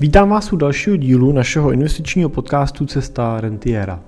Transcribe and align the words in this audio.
Vítám 0.00 0.28
vás 0.28 0.52
u 0.52 0.56
dalšího 0.56 0.96
dílu 0.96 1.32
našeho 1.32 1.72
investičního 1.72 2.28
podcastu 2.28 2.86
Cesta 2.86 3.40
Rentiera. 3.40 4.00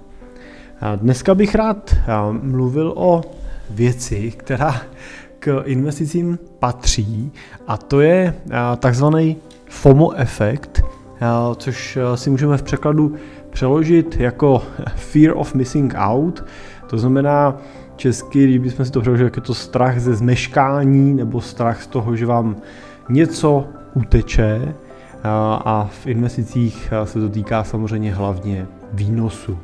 Dneska 0.96 1.34
bych 1.34 1.54
rád 1.54 1.94
mluvil 2.30 2.92
o 2.96 3.22
věci, 3.70 4.32
která 4.36 4.80
k 5.38 5.62
investicím 5.64 6.38
patří 6.58 7.32
a 7.66 7.76
to 7.76 8.00
je 8.00 8.34
takzvaný 8.78 9.36
FOMO 9.68 10.12
efekt, 10.12 10.82
což 11.56 11.98
si 12.14 12.30
můžeme 12.30 12.56
v 12.56 12.62
překladu 12.62 13.14
přeložit 13.50 14.16
jako 14.16 14.62
Fear 14.96 15.32
of 15.36 15.54
Missing 15.54 15.94
Out, 15.96 16.44
to 16.86 16.98
znamená 16.98 17.56
česky, 17.96 18.44
když 18.44 18.58
bychom 18.58 18.84
si 18.84 18.92
to 18.92 19.00
přeložili, 19.00 19.26
jako 19.26 19.38
je 19.38 19.42
to 19.42 19.54
strach 19.54 20.00
ze 20.00 20.14
zmeškání 20.14 21.14
nebo 21.14 21.40
strach 21.40 21.82
z 21.82 21.86
toho, 21.86 22.16
že 22.16 22.26
vám 22.26 22.56
něco 23.08 23.66
uteče, 23.94 24.74
a 25.24 25.90
v 25.90 26.06
investicích 26.06 26.92
se 27.04 27.20
to 27.20 27.28
týká 27.28 27.64
samozřejmě 27.64 28.14
hlavně 28.14 28.66
výnosu. 28.92 29.58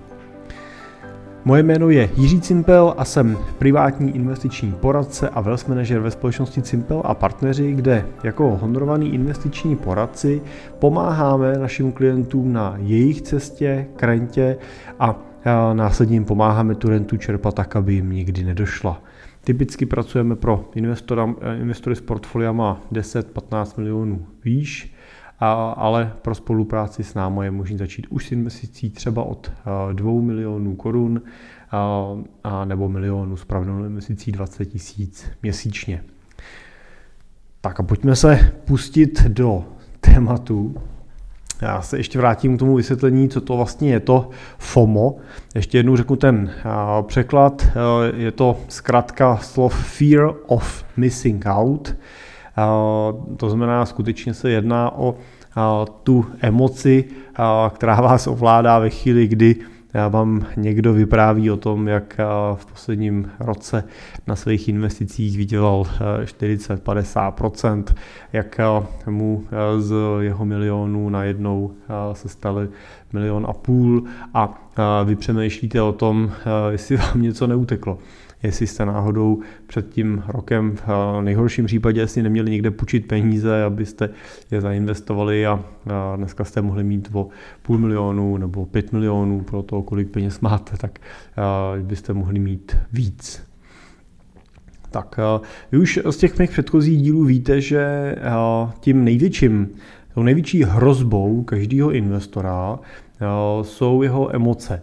Moje 1.44 1.62
jméno 1.62 1.90
je 1.90 2.10
Jiří 2.16 2.40
Cimpel 2.40 2.94
a 2.96 3.04
jsem 3.04 3.38
privátní 3.58 4.16
investiční 4.16 4.72
poradce 4.72 5.28
a 5.28 5.40
wealth 5.40 5.68
manager 5.68 6.00
ve 6.00 6.10
společnosti 6.10 6.62
Cimpel 6.62 7.02
a 7.04 7.14
partneři, 7.14 7.72
kde 7.72 8.06
jako 8.22 8.56
honorovaný 8.56 9.14
investiční 9.14 9.76
poradci 9.76 10.42
pomáháme 10.78 11.58
našim 11.58 11.92
klientům 11.92 12.52
na 12.52 12.74
jejich 12.78 13.22
cestě 13.22 13.86
k 13.96 14.02
rentě 14.02 14.56
a 14.98 15.20
následně 15.72 16.16
jim 16.16 16.24
pomáháme 16.24 16.74
tu 16.74 16.88
rentu 16.88 17.16
čerpat 17.16 17.54
tak, 17.54 17.76
aby 17.76 17.94
jim 17.94 18.10
nikdy 18.10 18.44
nedošla. 18.44 19.02
Typicky 19.44 19.86
pracujeme 19.86 20.36
pro 20.36 20.70
investory 21.56 21.96
s 21.96 22.00
portfoliama 22.00 22.80
10-15 22.92 23.78
milionů 23.78 24.26
výš 24.44 24.93
a, 25.44 25.74
ale 25.76 26.12
pro 26.22 26.34
spolupráci 26.34 27.04
s 27.04 27.14
námi 27.14 27.44
je 27.44 27.50
možné 27.50 27.78
začít 27.78 28.06
už 28.10 28.26
s 28.26 28.32
investicí 28.32 28.90
třeba 28.90 29.22
od 29.22 29.52
2 29.92 30.12
milionů 30.20 30.76
korun 30.76 31.22
a, 31.70 32.08
a 32.44 32.64
nebo 32.64 32.88
milionů 32.88 33.36
s 33.36 33.44
pravidelnou 33.44 33.84
investicí 33.84 34.32
20 34.32 34.64
tisíc 34.64 35.30
měsíčně. 35.42 36.04
Tak 37.60 37.80
a 37.80 37.82
pojďme 37.82 38.16
se 38.16 38.52
pustit 38.64 39.22
do 39.22 39.64
tématu. 40.00 40.74
Já 41.62 41.82
se 41.82 41.96
ještě 41.96 42.18
vrátím 42.18 42.56
k 42.56 42.58
tomu 42.58 42.76
vysvětlení, 42.76 43.28
co 43.28 43.40
to 43.40 43.56
vlastně 43.56 43.92
je 43.92 44.00
to 44.00 44.30
FOMO. 44.58 45.16
Ještě 45.54 45.78
jednou 45.78 45.96
řeknu 45.96 46.16
ten 46.16 46.50
překlad. 47.02 47.66
Je 48.16 48.32
to 48.32 48.56
zkrátka 48.68 49.36
slov 49.36 49.74
Fear 49.74 50.34
of 50.46 50.84
Missing 50.96 51.44
Out. 51.46 51.96
To 53.36 53.50
znamená, 53.50 53.86
skutečně 53.86 54.34
se 54.34 54.50
jedná 54.50 54.98
o 54.98 55.14
tu 56.02 56.26
emoci, 56.40 57.04
která 57.74 58.00
vás 58.00 58.26
ovládá 58.26 58.78
ve 58.78 58.90
chvíli, 58.90 59.26
kdy 59.26 59.56
vám 60.08 60.46
někdo 60.56 60.92
vypráví 60.92 61.50
o 61.50 61.56
tom, 61.56 61.88
jak 61.88 62.16
v 62.54 62.66
posledním 62.66 63.30
roce 63.40 63.84
na 64.26 64.36
svých 64.36 64.68
investicích 64.68 65.36
vydělal 65.36 65.82
40-50%, 66.24 67.84
jak 68.32 68.60
mu 69.06 69.44
z 69.78 69.94
jeho 70.20 70.44
milionů 70.44 71.08
najednou 71.08 71.72
se 72.12 72.28
staly 72.28 72.68
milion 73.14 73.46
a 73.48 73.52
půl 73.52 74.04
a 74.34 74.60
vy 75.04 75.16
přemýšlíte 75.16 75.82
o 75.82 75.92
tom, 75.92 76.32
jestli 76.70 76.96
vám 76.96 77.22
něco 77.22 77.46
neuteklo 77.46 77.98
jestli 78.44 78.66
jste 78.66 78.86
náhodou 78.86 79.40
před 79.66 79.88
tím 79.88 80.22
rokem 80.28 80.76
v 80.76 81.20
nejhorším 81.20 81.66
případě 81.66 82.06
si 82.06 82.22
neměli 82.22 82.50
někde 82.50 82.70
půjčit 82.70 83.06
peníze, 83.06 83.64
abyste 83.64 84.10
je 84.50 84.60
zainvestovali 84.60 85.46
a 85.46 85.64
dneska 86.16 86.44
jste 86.44 86.62
mohli 86.62 86.84
mít 86.84 87.08
o 87.12 87.28
půl 87.62 87.78
milionu 87.78 88.36
nebo 88.36 88.66
pět 88.66 88.92
milionů 88.92 89.40
pro 89.40 89.62
to, 89.62 89.82
kolik 89.82 90.10
peněz 90.10 90.40
máte, 90.40 90.76
tak 90.76 90.98
byste 91.82 92.12
mohli 92.12 92.38
mít 92.38 92.76
víc. 92.92 93.42
Tak 94.90 95.20
vy 95.72 95.78
už 95.78 96.00
z 96.10 96.16
těch 96.16 96.38
mých 96.38 96.50
předchozích 96.50 97.02
dílů 97.02 97.24
víte, 97.24 97.60
že 97.60 98.14
tím 98.80 99.04
největším, 99.04 99.68
tou 100.14 100.22
největší 100.22 100.64
hrozbou 100.64 101.42
každého 101.42 101.90
investora 101.90 102.78
jsou 103.62 104.02
jeho 104.02 104.34
emoce. 104.34 104.82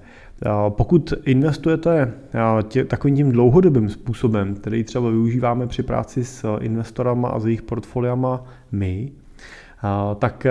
Pokud 0.69 1.13
investujete 1.25 2.13
tě, 2.67 2.85
takovým 2.85 3.15
tím 3.15 3.31
dlouhodobým 3.31 3.89
způsobem, 3.89 4.55
který 4.55 4.83
třeba 4.83 5.09
využíváme 5.09 5.67
při 5.67 5.83
práci 5.83 6.25
s 6.25 6.57
investorama 6.59 7.29
a 7.29 7.39
s 7.39 7.45
jejich 7.45 7.61
portfoliama 7.61 8.43
my, 8.71 9.11
tak 10.19 10.47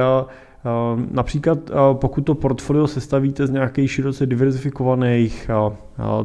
Například 1.11 1.59
pokud 1.93 2.21
to 2.21 2.35
portfolio 2.35 2.87
sestavíte 2.87 3.47
z 3.47 3.51
nějakých 3.51 3.93
široce 3.93 4.27
diverzifikovaných, 4.27 5.51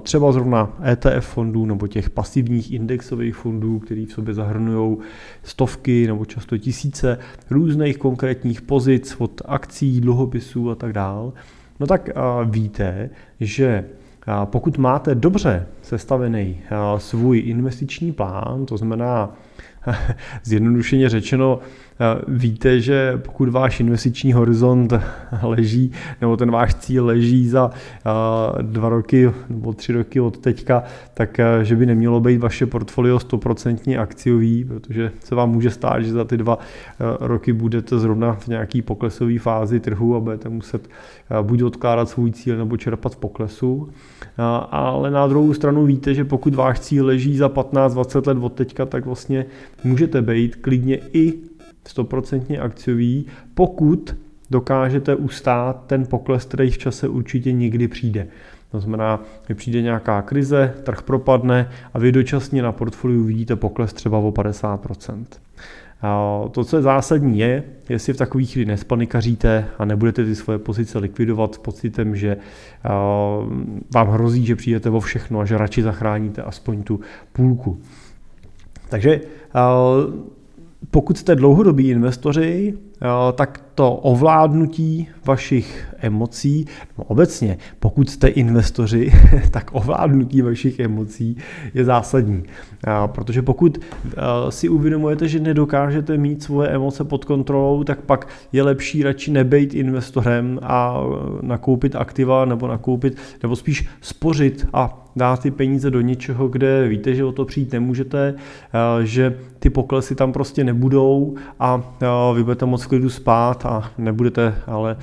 třeba 0.03 0.31
zrovna 0.31 0.73
ETF 0.91 1.27
fondů 1.27 1.65
nebo 1.65 1.87
těch 1.87 2.09
pasivních 2.09 2.71
indexových 2.71 3.35
fondů, 3.35 3.79
který 3.79 4.05
v 4.05 4.11
sobě 4.11 4.33
zahrnují 4.33 4.97
stovky 5.43 6.07
nebo 6.07 6.25
často 6.25 6.57
tisíce 6.57 7.19
různých 7.49 7.97
konkrétních 7.97 8.61
pozic 8.61 9.15
od 9.17 9.41
akcí, 9.45 10.01
dluhopisů 10.01 10.71
a 10.71 10.75
tak 10.75 10.93
dále, 10.93 11.31
No 11.79 11.87
tak 11.87 12.09
víte, 12.45 13.09
že 13.39 13.85
pokud 14.45 14.77
máte 14.77 15.15
dobře 15.15 15.67
sestavený 15.81 16.61
svůj 16.97 17.39
investiční 17.45 18.11
plán, 18.11 18.65
to 18.65 18.77
znamená 18.77 19.35
zjednodušeně 20.43 21.09
řečeno, 21.09 21.59
víte, 22.27 22.81
že 22.81 23.17
pokud 23.17 23.49
váš 23.49 23.79
investiční 23.79 24.33
horizont 24.33 24.93
leží, 25.43 25.91
nebo 26.21 26.37
ten 26.37 26.51
váš 26.51 26.75
cíl 26.75 27.05
leží 27.05 27.47
za 27.47 27.71
dva 28.61 28.89
roky 28.89 29.31
nebo 29.49 29.73
tři 29.73 29.93
roky 29.93 30.19
od 30.19 30.37
teďka, 30.37 30.83
tak 31.13 31.39
že 31.63 31.75
by 31.75 31.85
nemělo 31.85 32.19
být 32.19 32.37
vaše 32.37 32.65
portfolio 32.65 33.17
100% 33.17 34.01
akciový, 34.01 34.65
protože 34.65 35.11
se 35.19 35.35
vám 35.35 35.51
může 35.51 35.69
stát, 35.69 36.01
že 36.01 36.11
za 36.11 36.25
ty 36.25 36.37
dva 36.37 36.59
roky 37.19 37.53
budete 37.53 37.99
zrovna 37.99 38.33
v 38.33 38.47
nějaký 38.47 38.81
poklesové 38.81 39.39
fázi 39.39 39.79
trhu 39.79 40.15
a 40.15 40.19
budete 40.19 40.49
muset 40.49 40.89
buď 41.41 41.63
odkládat 41.63 42.09
svůj 42.09 42.31
cíl 42.31 42.57
nebo 42.57 42.77
čerpat 42.77 43.13
v 43.13 43.17
poklesu. 43.17 43.89
Ale 44.71 45.11
na 45.11 45.27
druhou 45.27 45.53
stranu 45.53 45.85
víte, 45.85 46.13
že 46.13 46.25
pokud 46.25 46.55
váš 46.55 46.79
cíl 46.79 47.05
leží 47.05 47.37
za 47.37 47.49
15-20 47.49 48.27
let 48.27 48.37
od 48.41 48.53
teďka, 48.53 48.85
tak 48.85 49.05
vlastně 49.05 49.45
můžete 49.83 50.21
být 50.21 50.55
klidně 50.55 50.99
i 51.13 51.33
100% 51.89 52.61
akciový, 52.61 53.25
pokud 53.53 54.15
dokážete 54.49 55.15
ustát 55.15 55.83
ten 55.87 56.05
pokles, 56.05 56.45
který 56.45 56.71
v 56.71 56.77
čase 56.77 57.07
určitě 57.07 57.51
někdy 57.51 57.87
přijde. 57.87 58.27
To 58.71 58.79
znamená, 58.79 59.23
že 59.47 59.55
přijde 59.55 59.81
nějaká 59.81 60.21
krize, 60.21 60.73
trh 60.83 61.01
propadne 61.01 61.69
a 61.93 61.99
vy 61.99 62.11
dočasně 62.11 62.61
na 62.61 62.71
portfoliu 62.71 63.23
vidíte 63.23 63.55
pokles 63.55 63.93
třeba 63.93 64.17
o 64.17 64.31
50%. 64.31 65.25
A 66.01 66.41
to, 66.51 66.63
co 66.63 66.75
je 66.77 66.81
zásadní, 66.81 67.39
je, 67.39 67.63
jestli 67.89 68.13
v 68.13 68.17
takových 68.17 68.51
chvíli 68.51 68.65
nespanikaříte 68.65 69.65
a 69.77 69.85
nebudete 69.85 70.25
ty 70.25 70.35
svoje 70.35 70.59
pozice 70.59 70.99
likvidovat 70.99 71.55
s 71.55 71.57
pocitem, 71.57 72.15
že 72.15 72.37
vám 73.93 74.07
hrozí, 74.07 74.45
že 74.45 74.55
přijdete 74.55 74.89
o 74.89 74.99
všechno 74.99 75.39
a 75.39 75.45
že 75.45 75.57
radši 75.57 75.81
zachráníte 75.81 76.41
aspoň 76.41 76.83
tu 76.83 76.99
půlku. 77.33 77.81
Takže 78.89 79.21
pokud 80.91 81.17
jste 81.17 81.35
dlouhodobí 81.35 81.89
investoři, 81.89 82.73
tak 83.35 83.61
to 83.75 83.93
ovládnutí 83.93 85.07
vašich 85.25 85.87
emocí, 85.97 86.65
no 86.97 87.03
obecně, 87.03 87.57
pokud 87.79 88.09
jste 88.09 88.27
investoři, 88.27 89.11
tak 89.51 89.69
ovládnutí 89.73 90.41
vašich 90.41 90.79
emocí 90.79 91.37
je 91.73 91.85
zásadní. 91.85 92.43
Protože 93.07 93.41
pokud 93.41 93.77
si 94.49 94.69
uvědomujete, 94.69 95.27
že 95.27 95.39
nedokážete 95.39 96.17
mít 96.17 96.43
svoje 96.43 96.69
emoce 96.69 97.03
pod 97.03 97.25
kontrolou, 97.25 97.83
tak 97.83 98.01
pak 98.01 98.27
je 98.51 98.63
lepší 98.63 99.03
radši 99.03 99.31
nebejt 99.31 99.73
investorem 99.73 100.59
a 100.63 101.03
nakoupit 101.41 101.95
aktiva 101.95 102.45
nebo 102.45 102.67
nakoupit, 102.67 103.17
nebo 103.43 103.55
spíš 103.55 103.87
spořit 104.01 104.67
a 104.73 105.01
dát 105.15 105.41
ty 105.41 105.51
peníze 105.51 105.91
do 105.91 106.01
něčeho, 106.01 106.47
kde 106.47 106.87
víte, 106.87 107.15
že 107.15 107.25
o 107.25 107.31
to 107.31 107.45
přijít 107.45 107.71
nemůžete, 107.71 108.33
že 109.03 109.37
ty 109.59 109.69
poklesy 109.69 110.15
tam 110.15 110.33
prostě 110.33 110.63
nebudou 110.63 111.35
a 111.59 111.81
vy 112.35 112.43
budete 112.43 112.65
moc 112.65 112.84
v 112.85 112.87
klidu 112.87 113.09
spát 113.09 113.65
a 113.65 113.91
nebudete 113.97 114.55
ale 114.67 114.97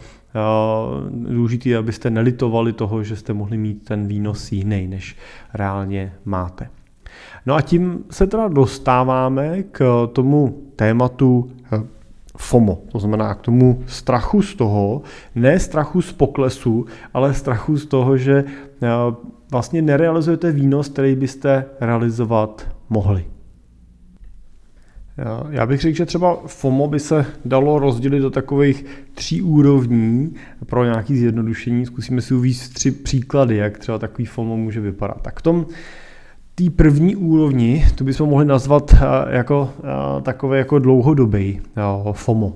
důležitý, 1.11 1.76
abyste 1.76 2.11
nelitovali 2.11 2.73
toho, 2.73 3.02
že 3.02 3.17
jste 3.17 3.32
mohli 3.32 3.58
mít 3.58 3.84
ten 3.84 4.06
výnos 4.06 4.52
jiný, 4.52 4.87
než 4.87 5.17
reálně 5.55 6.12
máte. 6.25 6.69
No 7.46 7.55
a 7.55 7.61
tím 7.61 8.05
se 8.11 8.26
teda 8.26 8.49
dostáváme 8.49 9.62
k 9.62 10.08
tomu 10.12 10.62
tématu 10.76 11.50
eh, 11.73 11.82
FOMO, 12.37 12.82
to 12.93 12.99
znamená 12.99 13.34
k 13.34 13.40
tomu 13.40 13.82
strachu 13.87 14.43
z 14.43 14.55
toho, 14.55 15.02
ne 15.34 15.58
strachu 15.58 16.02
z 16.02 16.12
poklesu, 16.12 16.87
ale 17.14 17.34
strachu 17.34 17.76
z 17.76 17.87
toho, 17.87 18.17
že 18.17 18.44
eh, 18.46 18.88
vlastně 19.50 19.82
nerealizujete 19.82 20.52
výnos, 20.52 20.88
který 20.88 21.14
byste 21.14 21.64
realizovat 21.81 22.69
mohli. 22.88 23.31
Já 25.50 25.67
bych 25.67 25.81
řekl, 25.81 25.97
že 25.97 26.06
třeba 26.06 26.38
FOMO 26.47 26.88
by 26.88 27.00
se 27.00 27.26
dalo 27.44 27.79
rozdělit 27.79 28.20
do 28.20 28.31
takových 28.31 28.85
tří 29.14 29.43
úrovní 29.43 30.35
pro 30.67 30.85
nějaké 30.85 31.14
zjednodušení. 31.14 31.87
Zkusíme 31.87 32.20
si 32.20 32.35
uvíct 32.35 32.75
tři 32.75 32.91
příklady, 32.91 33.56
jak 33.56 33.79
třeba 33.79 33.99
takový 33.99 34.26
FOMO 34.26 34.56
může 34.56 34.81
vypadat. 34.81 35.23
Tak 35.23 35.38
v 35.38 35.43
tom 35.43 35.67
té 36.55 36.70
první 36.70 37.17
úrovni, 37.17 37.87
to 37.94 38.05
bychom 38.05 38.29
mohli 38.29 38.44
nazvat 38.44 38.94
eh, 38.94 39.37
jako 39.37 39.70
eh, 39.79 40.23
takové 40.23 40.59
jako 40.59 40.79
dlouhodobý 40.79 41.61
FOMO. 42.12 42.53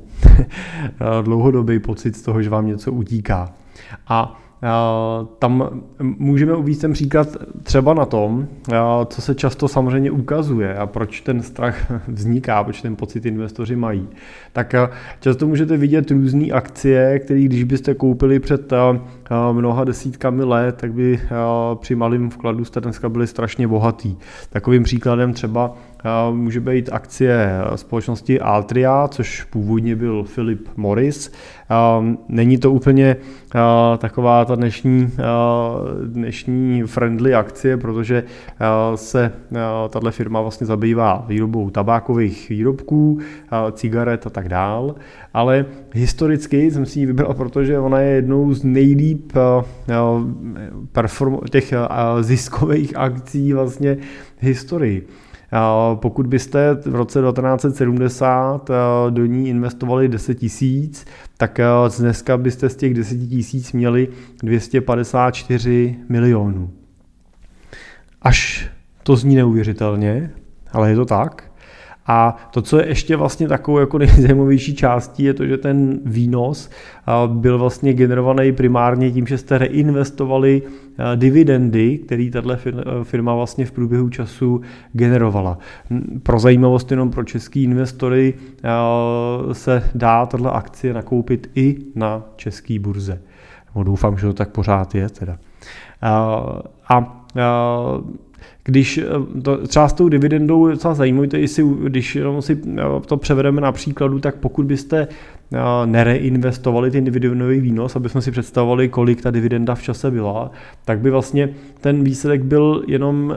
dlouhodobý 1.23 1.79
pocit 1.79 2.17
z 2.17 2.23
toho, 2.23 2.43
že 2.43 2.51
vám 2.51 2.67
něco 2.67 2.93
utíká. 2.93 3.53
A 4.09 4.41
tam 5.39 5.81
můžeme 6.01 6.55
uvést 6.55 6.79
ten 6.79 6.93
příklad 6.93 7.29
třeba 7.63 7.95
na 7.95 8.05
tom, 8.05 8.47
co 9.07 9.23
se 9.23 9.35
často 9.35 9.69
samozřejmě 9.69 10.11
ukazuje 10.11 10.77
a 10.77 10.87
proč 10.87 11.21
ten 11.21 11.43
strach 11.43 11.93
vzniká, 12.09 12.65
proč 12.65 12.83
ten 12.83 12.97
pocit 12.97 13.27
investoři 13.27 13.77
mají. 13.77 14.09
Tak 14.53 14.75
často 15.21 15.47
můžete 15.47 15.77
vidět 15.77 16.11
různé 16.11 16.47
akcie, 16.47 17.19
které 17.19 17.41
když 17.41 17.65
byste 17.65 17.95
koupili 17.95 18.41
před 18.41 18.73
mnoha 19.53 19.85
desítkami 19.85 20.45
let, 20.45 20.77
tak 20.77 20.93
by 20.93 21.21
při 21.75 21.95
malém 21.95 22.31
vkladu 22.31 22.65
jste 22.65 22.81
dneska 22.81 23.09
byli 23.09 23.27
strašně 23.27 23.69
bohatý. 23.69 24.17
Takovým 24.51 24.83
příkladem 24.83 25.33
třeba 25.33 25.75
může 26.31 26.61
být 26.61 26.89
akcie 26.93 27.51
společnosti 27.75 28.41
Altria, 28.41 29.09
což 29.09 29.43
původně 29.43 29.97
byl 29.97 30.25
Philip 30.35 30.69
Morris. 30.77 31.33
Není 32.29 32.59
to 32.59 32.73
úplně 32.73 33.17
taková 33.99 34.45
ta 34.45 34.55
dnešní, 34.55 35.11
dnešní 36.07 36.83
friendly 36.83 37.35
akcie, 37.35 37.77
protože 37.77 38.25
se 38.95 39.33
tahle 39.91 40.13
firma 40.13 40.41
vlastně 40.41 40.67
zabývá 40.67 41.25
výrobou 41.29 41.71
tabákových 41.71 42.49
výrobků, 42.49 43.19
cigaret 43.73 44.27
a 44.27 44.31
tak 44.31 44.49
dál, 44.49 44.95
ale 45.35 45.67
historicky 45.93 46.71
jsem 46.71 46.87
si 46.87 47.01
ji 47.01 47.07
vybral, 47.07 47.35
protože 47.35 47.79
ona 47.79 48.01
je 48.01 48.15
jednou 48.15 48.53
z 48.55 48.65
nejlíp 48.65 49.33
perform- 50.95 51.49
těch 51.51 51.75
ziskových 52.21 52.97
akcí 52.97 53.53
vlastně 53.53 53.97
historii. 54.39 55.07
Pokud 55.95 56.27
byste 56.27 56.75
v 56.75 56.95
roce 56.95 57.21
1970 57.21 58.71
do 59.11 59.27
ní 59.27 59.49
investovali 59.49 60.09
10 60.09 60.35
tisíc, 60.35 61.07
tak 61.37 61.61
dneska 61.99 62.37
byste 62.37 62.69
z 62.69 62.77
těch 62.77 62.95
10 62.95 63.17
tisíc 63.17 63.73
měli 63.73 64.09
254 64.43 65.97
milionů. 66.09 66.71
Až 68.23 68.71
to 69.03 69.17
zní 69.17 69.37
neuvěřitelně, 69.37 70.31
ale 70.73 70.91
je 70.91 70.97
to 70.97 71.05
tak. 71.05 71.51
A 72.09 72.37
to, 72.51 72.63
co 72.63 72.79
je 72.79 72.89
ještě 72.89 73.17
vlastně 73.17 73.49
takovou 73.49 73.79
jako 73.79 73.99
nejzajímavější 73.99 74.75
částí, 74.75 75.23
je 75.23 75.35
to, 75.35 75.47
že 75.47 75.57
ten 75.57 76.01
výnos 76.05 76.71
byl 77.27 77.59
vlastně 77.59 77.93
generovaný 77.93 78.53
primárně 78.53 79.11
tím, 79.11 79.27
že 79.27 79.39
jste 79.39 79.59
reinvestovali 79.59 80.63
dividendy, 81.17 81.99
které 81.99 82.31
tato 82.33 82.57
firma 83.03 83.35
vlastně 83.35 83.67
v 83.67 83.73
průběhu 83.73 84.09
času 84.09 84.61
generovala. 84.93 85.59
Pro 86.23 86.39
zajímavost 86.39 86.91
jenom 86.91 87.11
pro 87.11 87.25
český 87.25 87.63
investory 87.63 88.35
se 89.53 89.91
dá 89.95 90.27
tato 90.27 90.55
akcie 90.55 90.95
nakoupit 90.95 91.51
i 91.55 91.77
na 91.95 92.23
české 92.37 92.79
burze. 92.79 93.21
Doufám, 93.83 94.19
že 94.19 94.27
to 94.27 94.33
tak 94.33 94.51
pořád 94.51 94.95
je 94.95 95.09
teda. 95.09 95.39
A 96.89 97.27
když 98.67 98.99
eh, 98.99 99.05
to, 99.43 99.67
třeba 99.67 99.89
s 99.89 99.93
tou 99.93 100.09
dividendou 100.09 100.67
je 100.67 100.73
docela 100.73 100.95
zajímavé, 100.95 101.29
jestli, 101.37 101.65
když 101.83 102.17
jenom 102.17 102.43
si 102.43 102.59
eh, 102.79 102.83
to 103.07 103.17
převedeme 103.17 103.61
na 103.61 103.73
příkladu, 103.73 104.19
tak 104.19 104.37
pokud 104.37 104.67
byste 104.67 105.09
eh, 105.53 105.59
nereinvestovali 105.87 106.91
ten 106.91 107.05
dividendový 107.05 107.61
výnos, 107.61 107.97
aby 107.97 108.09
jsme 108.09 108.23
si 108.23 108.31
představovali, 108.31 108.89
kolik 108.89 109.23
ta 109.23 109.31
dividenda 109.31 109.75
v 109.75 109.83
čase 109.83 110.11
byla, 110.11 110.51
tak 110.85 110.99
by 110.99 111.11
vlastně 111.11 111.49
ten 111.81 112.05
výsledek 112.05 112.43
byl 112.43 112.85
jenom 112.87 113.37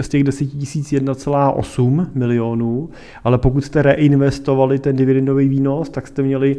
z 0.00 0.08
těch 0.08 0.24
10 0.24 0.46
tisíc 0.46 0.92
1,8 0.92 2.06
milionů, 2.14 2.90
ale 3.24 3.38
pokud 3.38 3.64
jste 3.64 3.82
reinvestovali 3.82 4.78
ten 4.78 4.96
dividendový 4.96 5.48
výnos, 5.48 5.88
tak 5.88 6.06
jste 6.06 6.22
měli 6.22 6.56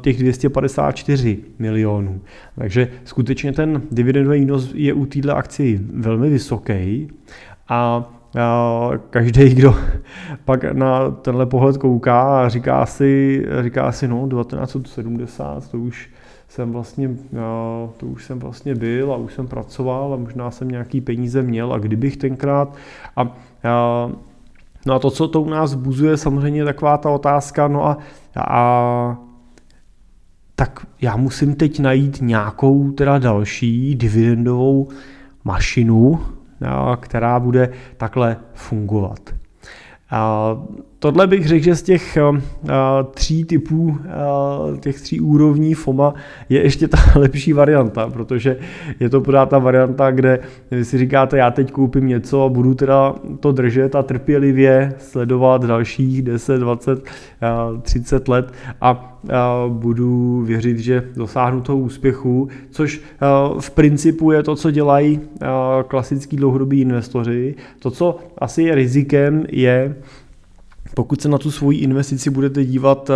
těch 0.00 0.18
254 0.18 1.38
milionů. 1.58 2.20
Takže 2.58 2.88
skutečně 3.04 3.52
ten 3.52 3.82
dividendový 3.90 4.40
výnos 4.40 4.70
je 4.74 4.92
u 4.92 5.06
této 5.06 5.36
akci 5.36 5.80
velmi 5.94 6.30
vysoký 6.30 7.07
a 7.68 8.04
každý, 9.10 9.54
kdo 9.54 9.74
pak 10.44 10.64
na 10.64 11.10
tenhle 11.10 11.46
pohled 11.46 11.76
kouká 11.76 12.44
a 12.44 12.48
říká 12.48 12.86
si, 12.86 13.44
říká 13.62 13.92
si 13.92 14.08
no 14.08 14.28
1970, 14.28 15.70
to 15.70 15.78
už 15.78 16.10
jsem 16.48 16.72
vlastně, 16.72 17.10
to 17.96 18.06
už 18.06 18.24
jsem 18.24 18.38
vlastně 18.38 18.74
byl 18.74 19.12
a 19.12 19.16
už 19.16 19.34
jsem 19.34 19.46
pracoval 19.46 20.14
a 20.14 20.16
možná 20.16 20.50
jsem 20.50 20.68
nějaký 20.68 21.00
peníze 21.00 21.42
měl 21.42 21.72
a 21.72 21.78
kdybych 21.78 22.16
tenkrát 22.16 22.76
a, 23.16 23.36
a 23.64 24.10
No 24.86 24.94
a 24.94 24.98
to, 24.98 25.10
co 25.10 25.28
to 25.28 25.42
u 25.42 25.48
nás 25.48 25.74
buzuje, 25.74 26.16
samozřejmě 26.16 26.64
taková 26.64 26.96
ta 26.96 27.10
otázka, 27.10 27.68
no 27.68 27.86
a, 27.86 27.98
a 28.36 29.18
tak 30.54 30.86
já 31.00 31.16
musím 31.16 31.54
teď 31.54 31.80
najít 31.80 32.18
nějakou 32.20 32.90
teda 32.90 33.18
další 33.18 33.94
dividendovou 33.94 34.88
mašinu, 35.44 36.20
která 37.00 37.40
bude 37.40 37.70
takhle 37.96 38.36
fungovat. 38.54 39.20
Tohle 41.00 41.26
bych 41.26 41.46
řekl, 41.46 41.64
že 41.64 41.76
z 41.76 41.82
těch 41.82 42.18
tří 43.14 43.44
typů, 43.44 43.98
těch 44.80 45.00
tří 45.00 45.20
úrovní 45.20 45.74
FOMA 45.74 46.14
je 46.48 46.62
ještě 46.62 46.88
ta 46.88 46.98
lepší 47.16 47.52
varianta, 47.52 48.10
protože 48.10 48.56
je 49.00 49.08
to 49.08 49.20
pořád 49.20 49.48
ta 49.48 49.58
varianta, 49.58 50.10
kde 50.10 50.40
vy 50.70 50.84
si 50.84 50.98
říkáte, 50.98 51.38
já 51.38 51.50
teď 51.50 51.72
koupím 51.72 52.06
něco 52.06 52.44
a 52.44 52.48
budu 52.48 52.74
teda 52.74 53.14
to 53.40 53.52
držet 53.52 53.94
a 53.94 54.02
trpělivě 54.02 54.94
sledovat 54.98 55.64
dalších 55.64 56.22
10, 56.22 56.58
20, 56.58 57.04
30 57.82 58.28
let 58.28 58.52
a 58.80 59.18
budu 59.68 60.42
věřit, 60.46 60.78
že 60.78 61.08
dosáhnu 61.16 61.60
toho 61.60 61.78
úspěchu, 61.78 62.48
což 62.70 63.00
v 63.60 63.70
principu 63.70 64.32
je 64.32 64.42
to, 64.42 64.56
co 64.56 64.70
dělají 64.70 65.20
klasický 65.88 66.36
dlouhodobí 66.36 66.80
investoři. 66.80 67.54
To, 67.78 67.90
co 67.90 68.18
asi 68.38 68.62
je 68.62 68.74
rizikem, 68.74 69.44
je, 69.48 69.94
pokud 70.98 71.20
se 71.20 71.28
na 71.28 71.38
tu 71.38 71.50
svoji 71.50 71.78
investici 71.78 72.30
budete 72.30 72.64
dívat 72.64 73.10
eh, 73.10 73.14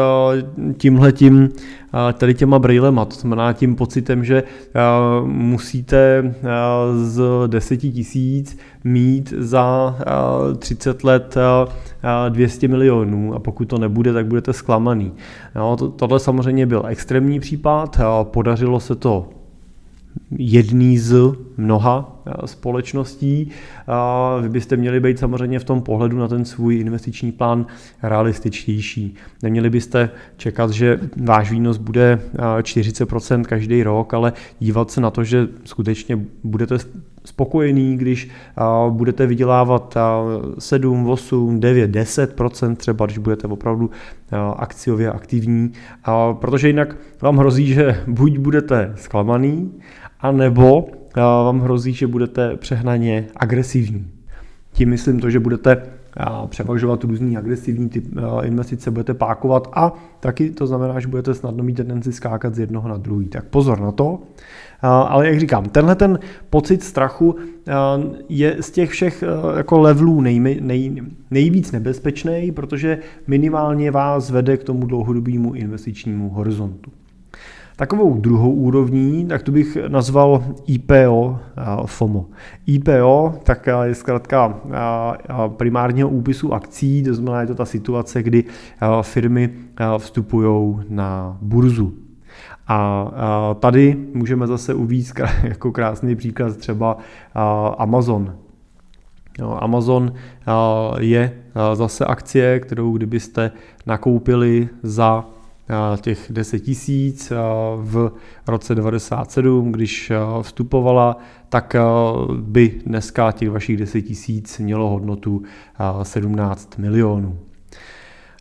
tímhletím, 0.76 1.49
eh, 1.49 2.12
tady 2.12 2.34
těma 2.34 2.58
brýlema, 2.58 3.05
to 3.05 3.14
znamená 3.14 3.52
tím 3.52 3.76
pocitem, 3.76 4.25
že 4.25 4.42
eh, 4.42 4.80
musíte 5.25 6.35
z 6.95 7.23
10 7.47 7.76
tisíc 7.76 8.59
mít 8.85 9.35
za 9.38 9.97
30 10.59 11.04
let 11.04 11.37
200 12.28 12.68
milionů 12.68 13.35
a 13.35 13.38
pokud 13.38 13.64
to 13.64 13.78
nebude, 13.78 14.12
tak 14.12 14.26
budete 14.26 14.52
zklamaný. 14.52 15.12
No, 15.54 15.76
tohle 15.76 16.21
samozřejmě 16.21 16.66
byl 16.66 16.83
extrémní 16.87 17.40
případ, 17.40 18.00
podařilo 18.23 18.80
se 18.80 18.95
to 18.95 19.41
jedný 20.31 20.99
z 20.99 21.14
mnoha 21.57 22.23
eh, 22.26 22.47
společností. 22.47 23.50
Vy 24.42 24.49
byste 24.49 24.76
měli 24.76 25.00
být 25.00 25.19
samozřejmě 25.19 25.59
v 25.59 25.64
tom 25.64 25.83
pohledu 25.83 26.19
na 26.19 26.28
ten 26.28 26.45
svůj 26.45 26.76
investiční 26.76 27.33
plán 27.33 27.66
realističtější. 28.02 29.14
Neměli 29.42 29.71
byste 29.71 30.11
čekat, 30.37 30.71
že 30.71 31.00
váš 31.16 31.50
výnos 31.50 31.76
bude 31.76 32.21
40% 32.37 33.45
každý 33.45 33.83
rok, 33.83 34.14
ale 34.14 34.33
dívat 34.59 34.90
se 34.90 35.00
na 35.00 35.11
to, 35.11 35.25
že 35.25 35.49
skutečně 35.64 36.19
budete 36.45 36.78
spokojený, 37.25 37.97
když 37.97 38.31
budete 38.91 39.26
vydělávat 39.26 39.97
7, 40.59 41.11
8, 41.11 41.61
9, 41.61 41.91
10% 41.91 42.76
třeba, 42.76 43.07
když 43.07 43.19
budete 43.19 43.47
opravdu 43.47 43.91
akciově 44.57 45.12
aktivní, 45.12 45.73
protože 46.33 46.67
jinak 46.67 46.97
vám 47.23 47.37
hrozí, 47.37 47.67
že 47.67 48.02
buď 48.07 48.38
budete 48.38 48.93
zklamaný, 48.97 49.73
anebo 50.21 50.88
vám 51.17 51.61
hrozí, 51.61 51.93
že 51.93 52.07
budete 52.07 52.57
přehnaně 52.57 53.26
agresivní. 53.37 54.11
Tím 54.73 54.88
myslím 54.88 55.21
to, 55.21 55.31
že 55.31 55.41
budete 55.41 55.83
převažovat 56.49 57.05
různý 57.05 57.37
agresivní 57.37 57.88
typ 57.88 58.05
investice, 58.43 58.91
budete 58.91 59.14
pákovat 59.14 59.69
a 59.73 59.93
taky 60.21 60.50
to 60.50 60.67
znamená, 60.67 61.00
že 61.00 61.09
budete 61.09 61.35
snadno 61.35 61.64
mít 61.64 61.75
tendenci 61.75 62.12
skákat 62.12 62.55
z 62.55 62.59
jednoho 62.59 62.88
na 62.88 62.97
druhý. 62.97 63.29
Tak 63.29 63.45
pozor 63.45 63.81
na 63.81 63.93
to. 63.93 64.19
Ale 64.83 65.29
jak 65.29 65.41
říkám, 65.41 65.65
tenhle 65.65 65.95
ten 65.95 66.19
pocit 66.51 66.83
strachu 66.83 67.37
je 68.29 68.57
z 68.61 68.71
těch 68.71 68.91
všech 68.91 69.25
jako 69.57 69.79
levelů 69.79 70.21
nej, 70.21 70.41
nej, 70.61 71.03
nejvíc 71.31 71.73
nebezpečný, 71.73 72.53
protože 72.53 72.99
minimálně 73.27 73.91
vás 73.91 74.31
vede 74.31 74.57
k 74.57 74.65
tomu 74.65 74.87
dlouhodobému 74.87 75.55
investičnímu 75.55 76.31
horizontu. 76.31 76.91
Takovou 77.77 78.17
druhou 78.17 78.53
úrovní, 78.53 79.27
tak 79.27 79.43
to 79.43 79.53
bych 79.53 79.79
nazval 79.89 80.45
IPO 80.67 81.39
FOMO. 81.87 82.27
IPO 82.67 83.35
tak 83.43 83.69
je 83.83 83.95
zkrátka 83.95 84.61
primárního 85.49 86.09
úpisu 86.09 86.55
akcí, 86.55 87.03
to 87.03 87.15
znamená, 87.15 87.41
je 87.41 87.47
to 87.47 87.55
ta 87.55 87.65
situace, 87.65 88.23
kdy 88.23 88.45
firmy 89.03 89.51
vstupují 89.99 90.77
na 90.89 91.39
burzu. 91.43 91.93
A 92.69 93.11
tady 93.61 93.97
můžeme 94.14 94.47
zase 94.47 94.75
uvíct 94.75 95.21
jako 95.42 95.73
krásný 95.73 96.16
příklad 96.16 96.57
třeba 96.57 96.97
Amazon. 97.78 98.37
Amazon 99.59 100.12
je 100.99 101.42
zase 101.75 102.04
akcie, 102.04 102.61
kterou 102.61 102.97
kdybyste 102.97 103.50
nakoupili 103.87 104.69
za 104.83 105.25
těch 106.00 106.26
10 106.31 106.61
tisíc 106.61 107.33
v 107.76 108.12
roce 108.47 108.75
97, 108.75 109.73
když 109.73 110.12
vstupovala, 110.42 111.16
tak 111.49 111.76
by 112.40 112.81
dneska 112.87 113.33
těch 113.33 113.50
vašich 113.50 113.76
10 113.76 114.02
tisíc 114.02 114.59
mělo 114.59 114.88
hodnotu 114.88 115.42
17 116.02 116.78
milionů. 116.78 117.38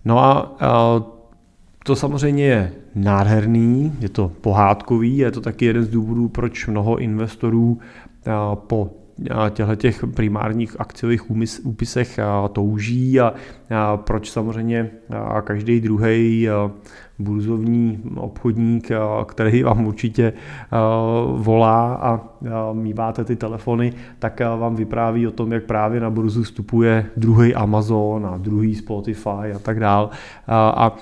No 0.06 0.20
a 0.20 0.56
to 1.84 1.96
samozřejmě 1.96 2.46
je 2.46 2.72
nádherný, 2.96 3.94
je 4.00 4.10
to 4.10 4.32
pohádkový, 4.42 5.18
je 5.18 5.32
to 5.32 5.42
taky 5.42 5.66
jeden 5.66 5.84
z 5.84 5.90
důvodů, 5.90 6.28
proč 6.28 6.68
mnoho 6.68 6.98
investorů 6.98 7.80
po 8.56 8.92
těchto 9.50 9.76
těch 9.76 10.04
primárních 10.16 10.80
akciových 10.80 11.32
úpisech 11.64 12.20
touží 12.54 13.20
a 13.20 13.34
proč 13.96 14.32
samozřejmě 14.32 14.90
každý 15.44 15.82
druhý 15.82 16.48
burzovní 17.24 18.00
obchodník, 18.16 18.90
který 19.26 19.64
vám 19.64 19.86
určitě 19.86 20.34
volá 21.36 21.94
a 21.94 22.20
míváte 22.74 23.26
ty 23.26 23.36
telefony, 23.36 23.94
tak 24.20 24.40
vám 24.40 24.76
vypráví 24.76 25.28
o 25.28 25.32
tom, 25.32 25.52
jak 25.52 25.64
právě 25.64 26.00
na 26.00 26.10
burzu 26.10 26.44
vstupuje 26.44 27.06
druhý 27.18 27.56
Amazon 27.56 28.26
a 28.26 28.38
druhý 28.38 28.76
Spotify 28.76 29.54
a 29.56 29.60
tak 29.62 29.80
dál. 29.80 30.10
A 30.48 30.96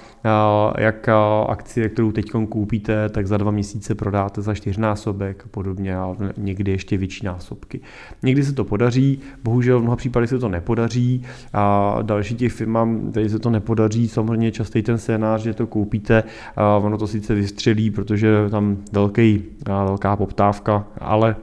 jak 0.77 1.09
akcie, 1.47 1.89
kterou 1.89 2.11
teď 2.11 2.31
koupíte, 2.49 3.09
tak 3.09 3.27
za 3.27 3.37
dva 3.37 3.51
měsíce 3.51 3.95
prodáte 3.95 4.41
za 4.41 4.53
čtyřnásobek 4.53 5.43
a 5.45 5.47
podobně 5.51 5.97
a 5.97 6.15
někdy 6.37 6.71
ještě 6.71 6.97
větší 6.97 7.25
násobky. 7.25 7.79
Někdy 8.23 8.43
se 8.43 8.53
to 8.53 8.63
podaří, 8.63 9.19
bohužel 9.43 9.79
v 9.79 9.81
mnoha 9.81 9.95
případech 9.95 10.29
se 10.29 10.39
to 10.39 10.49
nepodaří 10.49 11.23
a 11.53 11.97
další 12.01 12.35
těch 12.35 12.53
firmám, 12.53 13.11
tady 13.11 13.29
se 13.29 13.39
to 13.39 13.49
nepodaří, 13.49 14.07
samozřejmě 14.07 14.51
častý 14.51 14.81
ten 14.81 14.97
scénář, 14.97 15.41
že 15.41 15.53
to 15.53 15.67
koupíte, 15.67 16.08
a 16.55 16.77
ono 16.77 16.97
to 16.97 17.07
sice 17.07 17.35
vystřelí, 17.35 17.91
protože 17.91 18.49
tam 18.49 18.77
velký, 18.91 19.43
velká 19.67 20.15
poptávka, 20.15 20.87
ale 21.01 21.35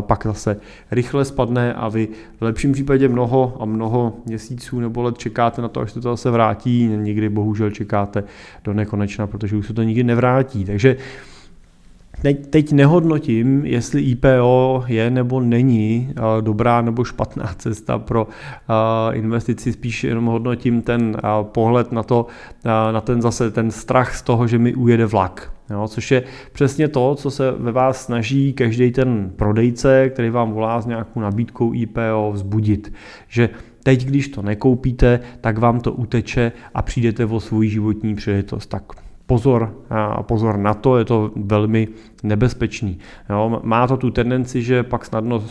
pak 0.00 0.26
zase 0.26 0.60
rychle 0.90 1.24
spadne 1.24 1.74
a 1.74 1.88
vy 1.88 2.08
v 2.40 2.42
lepším 2.42 2.72
případě 2.72 3.08
mnoho 3.08 3.56
a 3.60 3.64
mnoho 3.64 4.16
měsíců 4.26 4.80
nebo 4.80 5.02
let 5.02 5.18
čekáte 5.18 5.62
na 5.62 5.68
to, 5.68 5.80
až 5.80 5.92
se 5.92 6.00
to 6.00 6.10
zase 6.10 6.30
vrátí, 6.30 6.86
někdy 6.86 7.28
bohužel 7.28 7.70
čekáte 7.70 8.24
do 8.64 8.72
nekonečna, 8.72 9.26
protože 9.26 9.56
už 9.56 9.66
se 9.66 9.74
to 9.74 9.82
nikdy 9.82 10.04
nevrátí. 10.04 10.64
Takže 10.64 10.96
Teď, 12.22 12.46
teď 12.46 12.72
nehodnotím, 12.72 13.66
jestli 13.66 14.02
IPO 14.02 14.84
je 14.86 15.10
nebo 15.10 15.40
není 15.40 16.14
dobrá 16.40 16.82
nebo 16.82 17.04
špatná 17.04 17.46
cesta 17.58 17.98
pro 17.98 18.28
investici, 19.12 19.72
spíš 19.72 20.04
jenom 20.04 20.24
hodnotím 20.24 20.82
ten 20.82 21.16
pohled 21.42 21.92
na 21.92 22.02
to, 22.02 22.26
na 22.64 23.00
ten 23.00 23.22
zase 23.22 23.50
ten 23.50 23.70
strach 23.70 24.16
z 24.16 24.22
toho, 24.22 24.46
že 24.46 24.58
mi 24.58 24.74
ujede 24.74 25.06
vlak. 25.06 25.52
Jo, 25.70 25.88
což 25.88 26.10
je 26.10 26.22
přesně 26.52 26.88
to, 26.88 27.14
co 27.14 27.30
se 27.30 27.50
ve 27.50 27.72
vás 27.72 28.04
snaží 28.04 28.52
každý 28.52 28.90
ten 28.90 29.32
prodejce, 29.36 30.10
který 30.10 30.30
vám 30.30 30.52
volá 30.52 30.80
s 30.80 30.86
nějakou 30.86 31.20
nabídkou 31.20 31.74
IPO, 31.74 32.30
vzbudit. 32.32 32.92
Že 33.28 33.48
teď, 33.82 34.04
když 34.04 34.28
to 34.28 34.42
nekoupíte, 34.42 35.20
tak 35.40 35.58
vám 35.58 35.80
to 35.80 35.92
uteče 35.92 36.52
a 36.74 36.82
přijdete 36.82 37.24
o 37.24 37.40
svůj 37.40 37.68
životní 37.68 38.14
příležitost. 38.14 38.66
Tak 38.66 38.82
pozor, 39.28 39.68
pozor 40.24 40.58
na 40.58 40.74
to, 40.74 40.98
je 40.98 41.04
to 41.04 41.30
velmi 41.36 41.88
nebezpečný. 42.22 42.98
Jo, 43.30 43.60
má 43.64 43.86
to 43.86 43.96
tu 43.96 44.10
tendenci, 44.10 44.62
že 44.62 44.82
pak 44.82 45.04
snadno 45.04 45.44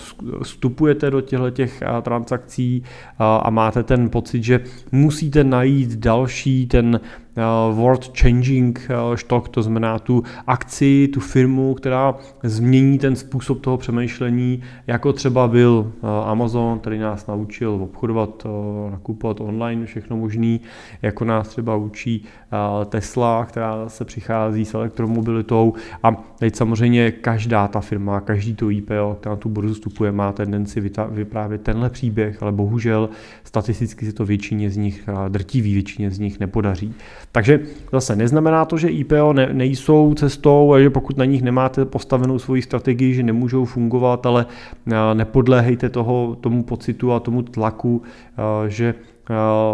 vstupujete 0.43 1.11
do 1.11 1.21
těchto 1.21 1.49
těch 1.49 1.83
transakcí 2.01 2.83
a 3.19 3.49
máte 3.49 3.83
ten 3.83 4.09
pocit, 4.09 4.43
že 4.43 4.59
musíte 4.91 5.43
najít 5.43 5.95
další 5.95 6.67
ten 6.67 6.99
world 7.73 8.17
changing 8.19 8.89
stock, 9.15 9.49
to 9.49 9.61
znamená 9.61 9.99
tu 9.99 10.23
akci, 10.47 11.09
tu 11.13 11.19
firmu, 11.19 11.73
která 11.73 12.15
změní 12.43 12.97
ten 12.97 13.15
způsob 13.15 13.61
toho 13.61 13.77
přemýšlení, 13.77 14.61
jako 14.87 15.13
třeba 15.13 15.47
byl 15.47 15.91
Amazon, 16.25 16.79
který 16.79 16.99
nás 16.99 17.27
naučil 17.27 17.71
obchodovat, 17.71 18.47
nakupovat 18.91 19.41
online, 19.41 19.85
všechno 19.85 20.17
možný, 20.17 20.61
jako 21.01 21.25
nás 21.25 21.47
třeba 21.47 21.75
učí 21.75 22.23
Tesla, 22.89 23.45
která 23.45 23.89
se 23.89 24.05
přichází 24.05 24.65
s 24.65 24.73
elektromobilitou 24.73 25.73
a 26.03 26.11
teď 26.11 26.55
samozřejmě 26.57 27.11
každá 27.11 27.67
ta 27.67 27.79
firma, 27.79 28.21
každý 28.21 28.55
to 28.55 28.69
IPO, 28.69 29.17
která 29.19 29.35
tu 29.35 29.49
burzu 29.49 29.73
vstupuje, 29.73 30.11
má 30.11 30.31
tendenci 30.31 30.91
vyprávět 31.09 31.61
tenhle 31.61 31.89
příběh, 31.89 32.43
ale 32.43 32.51
bohužel 32.51 33.09
statisticky 33.43 34.05
se 34.05 34.13
to 34.13 34.25
většině 34.25 34.69
z 34.69 34.77
nich, 34.77 35.09
drtivý 35.27 35.73
většině 35.73 36.11
z 36.11 36.19
nich 36.19 36.39
nepodaří. 36.39 36.93
Takže 37.31 37.59
zase 37.91 38.15
neznamená 38.15 38.65
to, 38.65 38.77
že 38.77 38.89
IPO 38.89 39.33
ne, 39.33 39.49
nejsou 39.53 40.13
cestou 40.13 40.75
že 40.79 40.89
pokud 40.89 41.17
na 41.17 41.25
nich 41.25 41.41
nemáte 41.41 41.85
postavenou 41.85 42.39
svoji 42.39 42.61
strategii, 42.61 43.13
že 43.13 43.23
nemůžou 43.23 43.65
fungovat, 43.65 44.25
ale 44.25 44.45
nepodléhejte 45.13 45.89
toho, 45.89 46.37
tomu 46.41 46.63
pocitu 46.63 47.13
a 47.13 47.19
tomu 47.19 47.41
tlaku, 47.41 48.01
že 48.67 48.95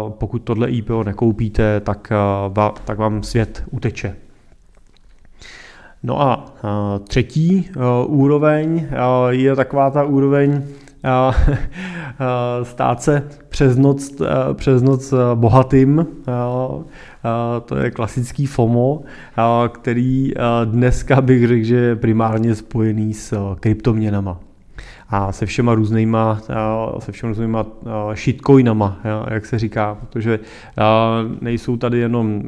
pokud 0.08 0.38
tohle 0.38 0.70
IPO 0.70 1.04
nekoupíte, 1.04 1.80
tak, 1.80 2.12
tak 2.84 2.98
vám 2.98 3.22
svět 3.22 3.64
uteče. 3.70 4.23
No 6.04 6.22
a 6.22 6.54
třetí 7.08 7.70
úroveň 8.06 8.86
je 9.28 9.56
taková 9.56 9.90
ta 9.90 10.04
úroveň 10.04 10.62
stát 12.62 13.02
se 13.02 13.22
přes 13.48 13.76
noc, 13.76 14.22
přes 14.52 14.82
noc 14.82 15.14
bohatým. 15.34 16.06
To 17.64 17.76
je 17.76 17.90
klasický 17.90 18.46
FOMO, 18.46 19.02
který 19.72 20.32
dneska 20.64 21.20
bych 21.20 21.48
řekl, 21.48 21.64
že 21.64 21.76
je 21.76 21.96
primárně 21.96 22.54
spojený 22.54 23.14
s 23.14 23.56
kryptoměnama 23.60 24.43
a 25.08 25.32
se 25.32 25.46
všema 25.46 25.74
různýma, 25.74 26.40
se 26.98 27.12
všema 27.12 27.28
různýma 27.28 27.66
shitcoinama, 28.14 28.98
jak 29.30 29.46
se 29.46 29.58
říká, 29.58 29.98
protože 30.00 30.40
nejsou 31.40 31.76
tady 31.76 31.98
jenom 31.98 32.42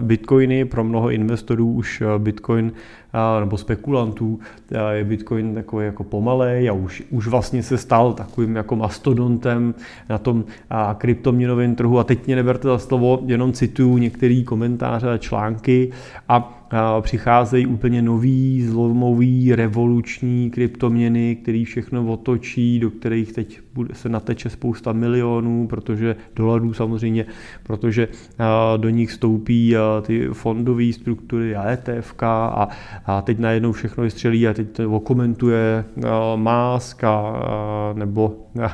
bitcoiny, 0.00 0.64
pro 0.64 0.84
mnoho 0.84 1.10
investorů 1.10 1.72
už 1.72 2.02
bitcoin 2.18 2.72
nebo 3.40 3.56
spekulantů 3.56 4.40
je 4.92 5.04
Bitcoin 5.04 5.54
takový 5.54 5.86
jako 5.86 6.04
pomalej 6.04 6.68
a 6.68 6.72
už, 6.72 7.02
už 7.10 7.26
vlastně 7.26 7.62
se 7.62 7.78
stal 7.78 8.12
takovým 8.12 8.56
jako 8.56 8.76
mastodontem 8.76 9.74
na 10.08 10.18
tom 10.18 10.44
kryptoměnovém 10.98 11.74
trhu. 11.74 11.98
A 11.98 12.04
teď 12.04 12.26
mě 12.26 12.36
neberte 12.36 12.68
za 12.68 12.78
slovo, 12.78 13.20
jenom 13.26 13.52
cituju 13.52 13.98
některé 13.98 14.42
komentáře 14.46 15.10
a 15.10 15.18
články. 15.18 15.90
A 16.28 16.59
přicházejí 17.00 17.66
úplně 17.66 18.02
nový, 18.02 18.62
zlomový, 18.62 19.54
revoluční 19.54 20.50
kryptoměny, 20.50 21.36
který 21.36 21.64
všechno 21.64 22.06
otočí, 22.06 22.80
do 22.80 22.90
kterých 22.90 23.32
teď 23.32 23.60
se 23.92 24.08
nateče 24.08 24.50
spousta 24.50 24.92
milionů, 24.92 25.66
protože 25.66 26.16
dolarů 26.36 26.72
samozřejmě, 26.72 27.26
protože 27.62 28.08
do 28.76 28.88
nich 28.88 29.12
stoupí 29.12 29.74
ty 30.02 30.28
fondové 30.32 30.92
struktury 30.92 31.56
a 31.56 31.70
ETF 31.70 32.14
a, 32.22 32.68
a 33.06 33.22
teď 33.22 33.38
najednou 33.38 33.72
všechno 33.72 34.04
vystřelí 34.04 34.48
a 34.48 34.54
teď 34.54 34.70
to 34.70 34.90
okomentuje 34.90 35.84
Musk 36.36 37.04
a, 37.04 37.32
nebo, 37.94 38.36
a, 38.62 38.72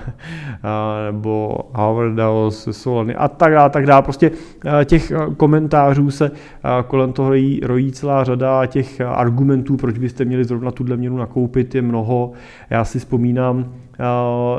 nebo 1.07 1.59
Howard 1.73 2.15
Davos, 2.15 2.69
Solany 2.71 3.15
a 3.15 3.29
tak 3.29 3.53
dále, 3.53 3.71
tak 3.71 3.87
dále. 3.87 4.03
Prostě 4.03 4.31
těch 4.85 5.13
komentářů 5.37 6.11
se 6.11 6.31
kolem 6.87 7.13
toho 7.13 7.31
rojí, 7.63 7.86
rojí 7.87 7.93
celá 7.93 8.25
řada 8.25 8.67
těch 8.67 9.01
argumentů, 9.01 9.77
proč 9.77 9.99
byste 9.99 10.25
měli 10.25 10.45
zrovna 10.45 10.71
tuhle 10.71 10.97
měnu 10.97 11.17
nakoupit, 11.17 11.75
je 11.75 11.83
mnoho. 11.83 12.33
Já 12.71 12.85
si 12.85 12.99
vzpomínám, 12.99 13.73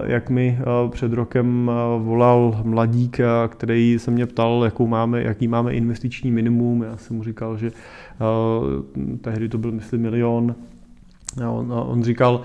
jak 0.05 0.29
mi 0.29 0.59
před 0.89 1.13
rokem 1.13 1.71
volal 1.99 2.61
mladík, 2.63 3.19
který 3.47 3.99
se 3.99 4.11
mě 4.11 4.25
ptal, 4.25 4.61
jakou 4.65 4.87
máme, 4.87 5.23
jaký 5.23 5.47
máme 5.47 5.73
investiční 5.73 6.31
minimum. 6.31 6.83
Já 6.83 6.97
jsem 6.97 7.15
mu 7.17 7.23
říkal, 7.23 7.57
že 7.57 7.71
tehdy 9.21 9.49
to 9.49 9.57
byl, 9.57 9.71
myslím, 9.71 10.01
milion 10.01 10.55
on, 11.45 11.73
on 11.87 12.03
říkal, 12.03 12.41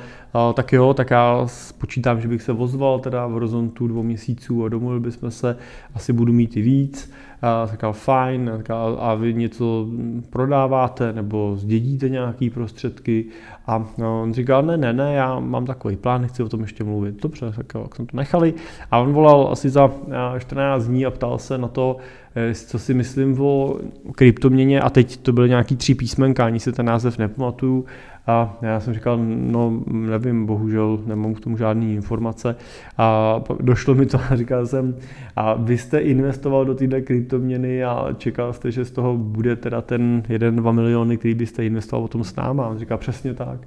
tak 0.54 0.72
jo, 0.72 0.94
tak 0.94 1.10
já 1.10 1.46
počítám, 1.78 2.20
že 2.20 2.28
bych 2.28 2.42
se 2.42 2.52
vozval 2.52 2.98
teda 2.98 3.26
v 3.26 3.30
horizontu 3.30 3.88
dvou 3.88 4.02
měsíců 4.02 4.64
a 4.64 4.68
domluvili 4.68 5.00
bychom 5.00 5.30
se, 5.30 5.56
asi 5.94 6.12
budu 6.12 6.32
mít 6.32 6.56
i 6.56 6.62
víc. 6.62 7.12
A 7.42 7.66
říkal 7.66 7.92
fajn, 7.92 8.62
a, 8.68 8.74
a 8.98 9.14
vy 9.14 9.34
něco 9.34 9.86
prodáváte 10.30 11.12
nebo 11.12 11.56
zdědíte 11.56 12.08
nějaký 12.08 12.50
prostředky. 12.50 13.24
A 13.66 13.86
on 13.98 14.34
říkal, 14.34 14.62
ne, 14.62 14.76
ne, 14.76 14.92
ne, 14.92 15.14
já 15.14 15.40
mám 15.40 15.66
takový 15.66 15.96
plán, 15.96 16.22
nechci 16.22 16.42
o 16.42 16.48
tom 16.48 16.60
ještě 16.60 16.84
mluvit. 16.84 17.22
Dobře, 17.22 17.52
tak 17.56 17.66
jo, 17.74 17.86
jsem 17.96 18.06
to 18.06 18.16
nechali. 18.16 18.54
A 18.90 18.98
on 18.98 19.12
volal 19.12 19.48
asi 19.52 19.70
za 19.70 19.90
14 20.38 20.86
dní 20.86 21.06
a 21.06 21.10
ptal 21.10 21.38
se 21.38 21.58
na 21.58 21.68
to, 21.68 21.96
eh, 22.34 22.54
co 22.54 22.78
si 22.78 22.94
myslím 22.94 23.40
o 23.40 23.76
kryptoměně 24.14 24.80
a 24.80 24.90
teď 24.90 25.16
to 25.16 25.32
byly 25.32 25.48
nějaký 25.48 25.76
tři 25.76 25.94
písmenka, 25.94 26.46
ani 26.46 26.60
si 26.60 26.72
ten 26.72 26.86
název 26.86 27.18
nepamatuju 27.18 27.84
a 28.26 28.58
já 28.62 28.80
jsem 28.80 28.94
říkal, 28.94 29.18
no 29.26 29.80
nevím, 29.92 30.46
bohužel 30.46 30.98
nemám 31.06 31.34
k 31.34 31.40
tomu 31.40 31.56
žádné 31.56 31.86
informace. 31.86 32.56
A 32.98 33.40
došlo 33.60 33.94
mi 33.94 34.06
to 34.06 34.18
a 34.30 34.36
říkal 34.36 34.66
jsem, 34.66 34.96
a 35.36 35.54
vy 35.54 35.78
jste 35.78 35.98
investoval 35.98 36.64
do 36.64 36.74
této 36.74 36.96
kryptoměny 37.02 37.84
a 37.84 38.08
čekal 38.18 38.52
jste, 38.52 38.70
že 38.70 38.84
z 38.84 38.90
toho 38.90 39.16
bude 39.16 39.56
teda 39.56 39.80
ten 39.80 40.22
1-2 40.28 40.72
miliony, 40.72 41.16
který 41.16 41.34
byste 41.34 41.66
investoval 41.66 42.04
o 42.04 42.08
tom 42.08 42.24
s 42.24 42.36
náma. 42.36 42.64
A 42.64 42.68
on 42.68 42.78
říkal, 42.78 42.98
přesně 42.98 43.34
tak. 43.34 43.60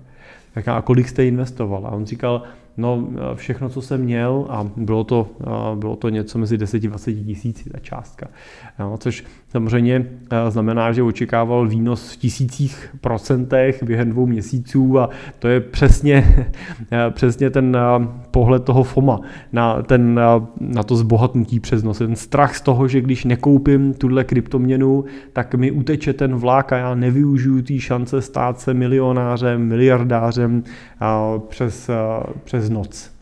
Tak 0.54 0.68
a 0.68 0.82
kolik 0.82 1.10
jste 1.10 1.26
investoval? 1.26 1.88
A 1.88 1.92
on 1.92 2.06
říkal, 2.06 2.44
No, 2.78 3.08
všechno, 3.36 3.70
co 3.70 3.82
jsem 3.82 4.02
měl, 4.02 4.46
a 4.50 4.68
bylo 4.76 5.04
to, 5.04 5.28
bylo 5.76 5.96
to 5.96 6.10
něco 6.10 6.38
mezi 6.38 6.58
10 6.58 6.84
a 6.84 6.88
20 6.88 7.14
tisíci, 7.14 7.70
ta 7.70 7.80
částka. 7.80 8.28
No, 8.80 8.98
což 8.98 9.24
samozřejmě 9.56 10.06
znamená, 10.50 10.92
že 10.92 11.04
očekával 11.04 11.68
výnos 11.68 12.12
v 12.12 12.18
tisících 12.18 12.96
procentech 13.02 13.84
během 13.84 14.10
dvou 14.10 14.26
měsíců 14.26 15.00
a 15.00 15.10
to 15.40 15.48
je 15.48 15.60
přesně, 15.60 16.46
přesně 17.10 17.50
ten 17.50 17.78
pohled 18.32 18.64
toho 18.64 18.84
FOMA 18.84 19.20
na, 19.54 19.82
ten, 19.82 20.20
na 20.60 20.84
to 20.84 20.96
zbohatnutí 20.96 21.60
přes 21.60 21.84
noc. 21.84 21.98
Ten 21.98 22.16
strach 22.16 22.56
z 22.56 22.62
toho, 22.62 22.88
že 22.88 23.02
když 23.02 23.26
nekoupím 23.26 23.94
tuhle 23.94 24.24
kryptoměnu, 24.24 25.06
tak 25.34 25.56
mi 25.56 25.72
uteče 25.72 26.14
ten 26.14 26.36
vlak 26.36 26.74
a 26.74 26.78
já 26.78 26.96
nevyužiju 26.96 27.62
té 27.62 27.80
šance 27.80 28.22
stát 28.22 28.60
se 28.60 28.74
milionářem, 28.74 29.68
miliardářem 29.68 30.64
přes 31.50 31.90
přes 32.44 32.70
noc. 32.70 33.15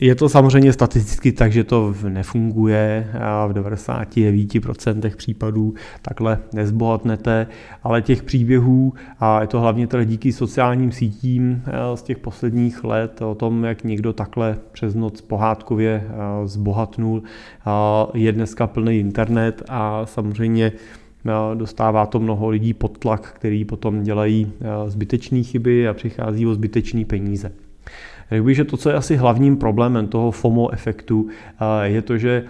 Je 0.00 0.14
to 0.14 0.28
samozřejmě 0.28 0.72
statisticky 0.72 1.32
tak, 1.32 1.52
že 1.52 1.64
to 1.64 1.94
nefunguje 2.08 3.10
v 3.48 3.52
99% 3.52 5.16
případů 5.16 5.74
takhle 6.02 6.38
nezbohatnete, 6.52 7.46
ale 7.82 8.02
těch 8.02 8.22
příběhů, 8.22 8.92
a 9.20 9.40
je 9.40 9.46
to 9.46 9.60
hlavně 9.60 9.86
tedy 9.86 10.04
díky 10.04 10.32
sociálním 10.32 10.92
sítím 10.92 11.62
z 11.94 12.02
těch 12.02 12.18
posledních 12.18 12.84
let 12.84 13.22
o 13.22 13.34
tom, 13.34 13.64
jak 13.64 13.84
někdo 13.84 14.12
takhle 14.12 14.58
přes 14.72 14.94
noc 14.94 15.20
pohádkově 15.20 16.04
zbohatnul, 16.44 17.22
je 18.14 18.32
dneska 18.32 18.66
plný 18.66 18.98
internet 18.98 19.62
a 19.68 20.06
samozřejmě 20.06 20.72
dostává 21.54 22.06
to 22.06 22.20
mnoho 22.20 22.48
lidí 22.48 22.74
pod 22.74 22.98
tlak, 22.98 23.32
který 23.36 23.64
potom 23.64 24.02
dělají 24.02 24.52
zbytečné 24.86 25.42
chyby 25.42 25.88
a 25.88 25.94
přichází 25.94 26.46
o 26.46 26.54
zbytečné 26.54 27.04
peníze. 27.04 27.52
Řekl 28.30 28.44
bych, 28.44 28.56
že 28.56 28.64
to, 28.64 28.76
co 28.76 28.88
je 28.88 28.94
asi 28.94 29.16
hlavním 29.16 29.56
problémem 29.56 30.06
toho 30.06 30.30
FOMO 30.30 30.72
efektu, 30.72 31.28
je 31.82 32.02
to, 32.02 32.18
že 32.18 32.44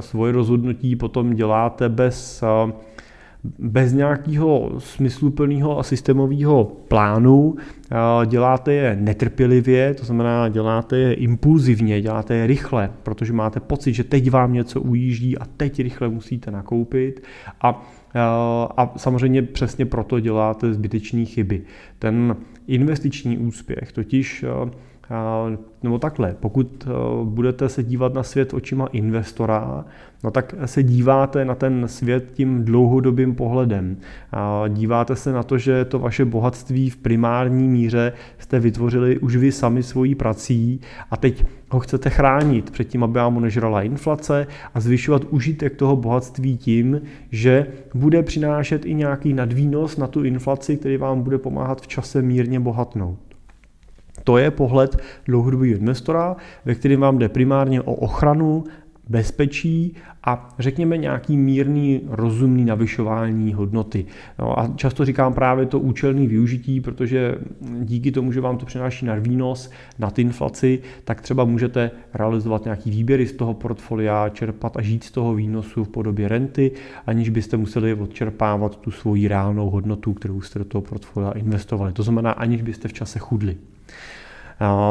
svoje 0.00 0.32
rozhodnutí 0.32 0.96
potom 0.96 1.34
děláte 1.34 1.88
bez 1.88 2.44
bez 3.58 3.92
nějakého 3.92 4.70
smysluplného 4.78 5.78
a 5.78 5.82
systémového 5.82 6.64
plánu, 6.64 7.56
děláte 8.26 8.72
je 8.72 8.96
netrpělivě, 9.00 9.94
to 9.94 10.04
znamená 10.04 10.48
děláte 10.48 10.98
je 10.98 11.12
impulzivně, 11.12 12.00
děláte 12.00 12.34
je 12.34 12.46
rychle, 12.46 12.90
protože 13.02 13.32
máte 13.32 13.60
pocit, 13.60 13.92
že 13.92 14.04
teď 14.04 14.30
vám 14.30 14.52
něco 14.52 14.80
ujíždí 14.80 15.38
a 15.38 15.44
teď 15.56 15.80
rychle 15.80 16.08
musíte 16.08 16.50
nakoupit. 16.50 17.22
A 17.62 17.82
a 18.76 18.92
samozřejmě 18.96 19.42
přesně 19.42 19.86
proto 19.86 20.20
děláte 20.20 20.74
zbytečné 20.74 21.24
chyby. 21.24 21.62
Ten 21.98 22.36
investiční 22.66 23.38
úspěch 23.38 23.92
totiž 23.92 24.44
nebo 25.82 25.98
takhle, 25.98 26.36
pokud 26.40 26.88
budete 27.24 27.68
se 27.68 27.82
dívat 27.82 28.14
na 28.14 28.22
svět 28.22 28.54
očima 28.54 28.86
investora, 28.86 29.84
no 30.24 30.30
tak 30.30 30.54
se 30.64 30.82
díváte 30.82 31.44
na 31.44 31.54
ten 31.54 31.88
svět 31.88 32.30
tím 32.32 32.64
dlouhodobým 32.64 33.34
pohledem. 33.34 33.96
Díváte 34.68 35.16
se 35.16 35.32
na 35.32 35.42
to, 35.42 35.58
že 35.58 35.84
to 35.84 35.98
vaše 35.98 36.24
bohatství 36.24 36.90
v 36.90 36.96
primární 36.96 37.68
míře 37.68 38.12
jste 38.38 38.60
vytvořili 38.60 39.18
už 39.18 39.36
vy 39.36 39.52
sami 39.52 39.82
svojí 39.82 40.14
prací 40.14 40.80
a 41.10 41.16
teď 41.16 41.44
ho 41.70 41.80
chcete 41.80 42.10
chránit 42.10 42.70
před 42.70 42.84
tím, 42.84 43.04
aby 43.04 43.14
vám 43.14 43.40
nežrala 43.40 43.82
inflace 43.82 44.46
a 44.74 44.80
zvyšovat 44.80 45.24
užitek 45.30 45.76
toho 45.76 45.96
bohatství 45.96 46.56
tím, 46.56 47.00
že 47.30 47.66
bude 47.94 48.22
přinášet 48.22 48.86
i 48.86 48.94
nějaký 48.94 49.32
nadvýnos 49.32 49.96
na 49.96 50.06
tu 50.06 50.24
inflaci, 50.24 50.76
který 50.76 50.96
vám 50.96 51.22
bude 51.22 51.38
pomáhat 51.38 51.80
v 51.80 51.86
čase 51.86 52.22
mírně 52.22 52.60
bohatnout. 52.60 53.29
To 54.30 54.38
je 54.38 54.50
pohled 54.50 54.96
dlouhodobého 55.26 55.76
investora, 55.76 56.36
ve 56.64 56.74
kterém 56.74 57.00
vám 57.00 57.18
jde 57.18 57.28
primárně 57.28 57.82
o 57.82 57.94
ochranu, 57.94 58.64
bezpečí 59.08 59.96
a 60.24 60.54
řekněme 60.58 60.96
nějaký 60.96 61.36
mírný, 61.36 62.00
rozumný 62.08 62.64
navyšování 62.64 63.54
hodnoty. 63.54 64.06
No 64.38 64.58
a 64.58 64.72
často 64.76 65.04
říkám 65.04 65.34
právě 65.34 65.66
to 65.66 65.78
účelné 65.78 66.26
využití, 66.26 66.80
protože 66.80 67.34
díky 67.80 68.12
tomu, 68.12 68.32
že 68.32 68.40
vám 68.40 68.58
to 68.58 68.66
přináší 68.66 69.06
na 69.06 69.14
výnos, 69.14 69.70
nad 69.98 70.18
inflaci, 70.18 70.80
tak 71.04 71.20
třeba 71.20 71.44
můžete 71.44 71.90
realizovat 72.14 72.64
nějaký 72.64 72.90
výběry 72.90 73.26
z 73.26 73.32
toho 73.32 73.54
portfolia, 73.54 74.28
čerpat 74.28 74.76
a 74.76 74.82
žít 74.82 75.04
z 75.04 75.10
toho 75.10 75.34
výnosu 75.34 75.84
v 75.84 75.88
podobě 75.88 76.28
renty, 76.28 76.72
aniž 77.06 77.28
byste 77.28 77.56
museli 77.56 77.94
odčerpávat 77.94 78.76
tu 78.76 78.90
svoji 78.90 79.28
reálnou 79.28 79.70
hodnotu, 79.70 80.14
kterou 80.14 80.40
jste 80.40 80.58
do 80.58 80.64
toho 80.64 80.82
portfolia 80.82 81.30
investovali. 81.30 81.92
To 81.92 82.02
znamená, 82.02 82.30
aniž 82.30 82.62
byste 82.62 82.88
v 82.88 82.92
čase 82.92 83.18
chudli. 83.18 83.56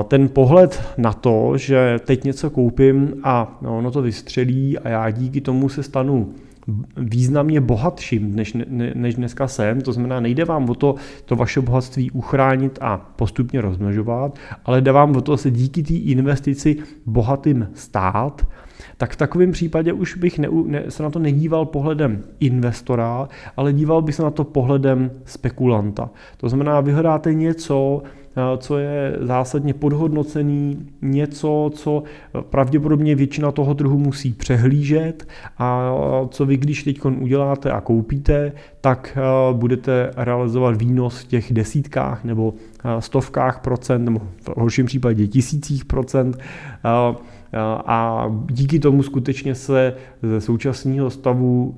Ten 0.07 0.29
pohled 0.29 0.83
na 0.97 1.13
to, 1.13 1.57
že 1.57 1.99
teď 2.05 2.23
něco 2.23 2.49
koupím 2.49 3.13
a 3.23 3.59
ono 3.61 3.91
to 3.91 4.01
vystřelí 4.01 4.77
a 4.79 4.89
já 4.89 5.09
díky 5.09 5.41
tomu 5.41 5.69
se 5.69 5.83
stanu 5.83 6.33
významně 6.97 7.61
bohatším, 7.61 8.35
než, 8.35 8.53
ne, 8.53 8.91
než 8.95 9.15
dneska 9.15 9.47
jsem. 9.47 9.81
To 9.81 9.93
znamená, 9.93 10.19
nejde 10.19 10.45
vám 10.45 10.69
o 10.69 10.75
to, 10.75 10.95
to 11.25 11.35
vaše 11.35 11.61
bohatství 11.61 12.11
uchránit 12.11 12.79
a 12.81 12.97
postupně 13.15 13.61
rozmnožovat, 13.61 14.39
ale 14.65 14.81
jde 14.81 14.91
vám 14.91 15.15
o 15.15 15.21
to 15.21 15.37
se 15.37 15.51
díky 15.51 15.83
té 15.83 15.93
investici 15.93 16.77
bohatým 17.05 17.67
stát, 17.73 18.47
tak 18.97 19.13
v 19.13 19.15
takovém 19.15 19.51
případě 19.51 19.93
už 19.93 20.15
bych 20.15 20.39
ne, 20.39 20.47
ne, 20.65 20.83
se 20.89 21.03
na 21.03 21.09
to 21.09 21.19
nedíval 21.19 21.65
pohledem 21.65 22.23
investora, 22.39 23.27
ale 23.57 23.73
díval 23.73 24.01
bych 24.01 24.15
se 24.15 24.23
na 24.23 24.31
to 24.31 24.43
pohledem 24.43 25.11
spekulanta. 25.25 26.09
To 26.37 26.49
znamená, 26.49 26.81
vyhledáte 26.81 27.33
něco, 27.33 28.01
co 28.57 28.77
je 28.77 29.17
zásadně 29.21 29.73
podhodnocený, 29.73 30.87
něco, 31.01 31.71
co 31.73 32.03
pravděpodobně 32.41 33.15
většina 33.15 33.51
toho 33.51 33.73
trhu 33.73 33.97
musí 33.97 34.33
přehlížet 34.33 35.27
a 35.57 35.91
co 36.29 36.45
vy, 36.45 36.57
když 36.57 36.83
teď 36.83 37.05
uděláte 37.05 37.71
a 37.71 37.81
koupíte, 37.81 38.51
tak 38.81 39.17
eh, 39.17 39.53
budete 39.53 40.11
realizovat 40.17 40.75
výnos 40.75 41.19
v 41.19 41.27
těch 41.27 41.53
desítkách 41.53 42.23
nebo 42.23 42.53
eh, 42.53 43.01
stovkách 43.01 43.59
procent, 43.59 44.05
nebo 44.05 44.19
v 44.19 44.57
horším 44.57 44.85
případě 44.85 45.27
tisících 45.27 45.85
procent 45.85 46.37
a 47.85 48.25
díky 48.45 48.79
tomu 48.79 49.03
skutečně 49.03 49.55
se 49.55 49.93
ze 50.21 50.41
současného 50.41 51.09
stavu 51.09 51.75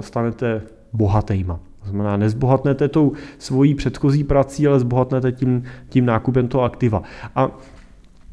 stanete 0.00 0.62
bohatýma. 0.92 1.60
To 1.88 1.92
znamená, 1.92 2.16
nezbohatnete 2.16 2.88
tou 2.88 3.12
svojí 3.38 3.74
předchozí 3.74 4.24
prací, 4.24 4.66
ale 4.66 4.80
zbohatnete 4.80 5.32
tím, 5.32 5.62
tím 5.88 6.06
nákupem 6.06 6.48
toho 6.48 6.64
aktiva. 6.64 7.02
A 7.34 7.50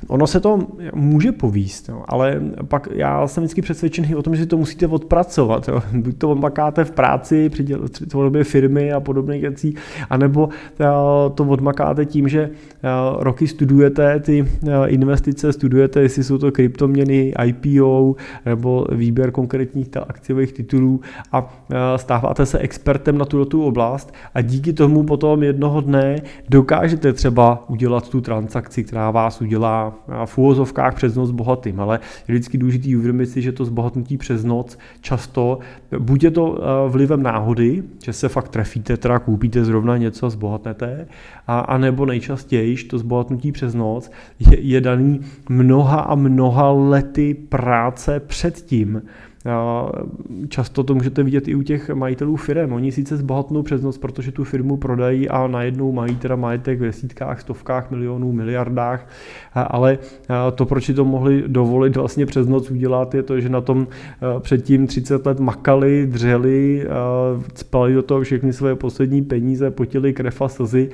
Ono 0.07 0.27
se 0.27 0.39
to 0.39 0.59
může 0.93 1.31
povíst, 1.31 1.89
jo, 1.89 2.03
ale 2.07 2.41
pak 2.67 2.87
já 2.91 3.27
jsem 3.27 3.43
vždycky 3.43 3.61
přesvědčený 3.61 4.15
o 4.15 4.23
tom, 4.23 4.35
že 4.35 4.45
to 4.45 4.57
musíte 4.57 4.87
odpracovat. 4.87 5.67
Jo. 5.67 5.81
Buď 5.93 6.17
to 6.17 6.29
odmakáte 6.29 6.83
v 6.83 6.91
práci, 6.91 7.49
při 7.49 7.65
tvorbě 8.09 8.43
firmy 8.43 8.91
a 8.91 8.99
podobných 8.99 9.41
věcí, 9.41 9.75
anebo 10.09 10.49
eh, 10.79 10.85
to 11.35 11.43
odmakáte 11.43 12.05
tím, 12.05 12.27
že 12.27 12.41
eh, 12.41 12.89
roky 13.19 13.47
studujete 13.47 14.19
ty 14.19 14.45
eh, 14.67 14.87
investice, 14.87 15.53
studujete, 15.53 16.01
jestli 16.01 16.23
jsou 16.23 16.37
to 16.37 16.51
kryptoměny, 16.51 17.33
IPO 17.45 18.15
nebo 18.45 18.85
výběr 18.91 19.31
konkrétních 19.31 19.87
akciových 20.07 20.53
titulů 20.53 21.01
a 21.31 21.53
stáváte 21.95 22.45
se 22.45 22.59
expertem 22.59 23.17
na 23.17 23.25
tuto 23.25 23.45
tu 23.45 23.63
oblast 23.63 24.13
a 24.33 24.41
díky 24.41 24.73
tomu 24.73 25.03
potom 25.03 25.43
jednoho 25.43 25.81
dne 25.81 26.21
dokážete 26.49 27.13
třeba 27.13 27.63
udělat 27.69 28.09
tu 28.09 28.21
transakci, 28.21 28.83
která 28.83 29.11
vás 29.11 29.41
udělá 29.41 29.84
v 30.25 30.37
úvozovkách 30.37 30.95
přes 30.95 31.15
noc 31.15 31.31
bohatým, 31.31 31.79
ale 31.79 31.99
je 32.27 32.35
vždycky 32.35 32.57
důležitý 32.57 32.95
uvědomit 32.95 33.25
si, 33.25 33.41
že 33.41 33.51
to 33.51 33.65
zbohatnutí 33.65 34.17
přes 34.17 34.43
noc 34.43 34.77
často, 35.01 35.59
buď 35.99 36.23
je 36.23 36.31
to 36.31 36.59
vlivem 36.87 37.23
náhody, 37.23 37.83
že 38.03 38.13
se 38.13 38.29
fakt 38.29 38.49
trefíte, 38.49 38.97
teda 38.97 39.19
koupíte 39.19 39.65
zrovna 39.65 39.97
něco 39.97 40.25
a 40.25 40.29
zbohatnete, 40.29 41.07
a, 41.47 41.59
a 41.59 41.77
nebo 41.77 42.05
nejčastěji 42.05 42.75
to 42.83 42.97
zbohatnutí 42.97 43.51
přes 43.51 43.73
noc 43.73 44.11
je, 44.39 44.59
je 44.59 44.81
daný 44.81 45.21
mnoha 45.49 45.99
a 45.99 46.15
mnoha 46.15 46.71
lety 46.71 47.33
práce 47.33 48.19
předtím, 48.19 49.01
Často 50.49 50.83
to 50.83 50.95
můžete 50.95 51.23
vidět 51.23 51.47
i 51.47 51.55
u 51.55 51.61
těch 51.61 51.89
majitelů 51.89 52.35
firm. 52.35 52.73
Oni 52.73 52.91
sice 52.91 53.17
zbohatnou 53.17 53.63
přes 53.63 53.81
noc, 53.81 53.97
protože 53.97 54.31
tu 54.31 54.43
firmu 54.43 54.77
prodají 54.77 55.29
a 55.29 55.47
najednou 55.47 55.91
mají 55.91 56.15
teda 56.15 56.35
majetek 56.35 56.79
v 56.79 56.83
desítkách, 56.83 57.41
stovkách 57.41 57.91
milionů, 57.91 58.31
miliardách, 58.31 59.07
ale 59.53 59.97
to, 60.55 60.65
proč 60.65 60.85
si 60.85 60.93
to 60.93 61.05
mohli 61.05 61.43
dovolit 61.47 61.95
vlastně 61.95 62.25
přes 62.25 62.47
noc 62.47 62.71
udělat, 62.71 63.15
je 63.15 63.23
to, 63.23 63.39
že 63.39 63.49
na 63.49 63.61
tom 63.61 63.87
předtím 64.39 64.87
30 64.87 65.25
let 65.25 65.39
makali, 65.39 66.07
dřeli, 66.07 66.87
spali 67.53 67.93
do 67.93 68.03
toho 68.03 68.21
všechny 68.21 68.53
své 68.53 68.75
poslední 68.75 69.21
peníze, 69.21 69.71
potili 69.71 70.13
krev 70.13 70.41
a 70.41 70.47
slzy, 70.47 70.89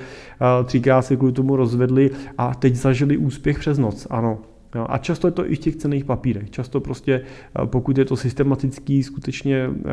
třikrát 0.65 1.01
se 1.01 1.15
kvůli 1.15 1.31
tomu 1.31 1.55
rozvedli 1.55 2.11
a 2.37 2.55
teď 2.55 2.75
zažili 2.75 3.17
úspěch 3.17 3.59
přes 3.59 3.77
noc. 3.77 4.07
Ano, 4.09 4.37
Jo, 4.75 4.85
a 4.89 4.97
často 4.97 5.27
je 5.27 5.31
to 5.31 5.51
i 5.51 5.55
v 5.55 5.59
těch 5.59 5.75
cených 5.75 6.05
papírech. 6.05 6.49
Často 6.49 6.79
prostě, 6.79 7.21
eh, 7.21 7.65
pokud 7.65 7.97
je 7.97 8.05
to 8.05 8.15
systematický, 8.15 9.03
skutečně 9.03 9.69
eh, 9.85 9.91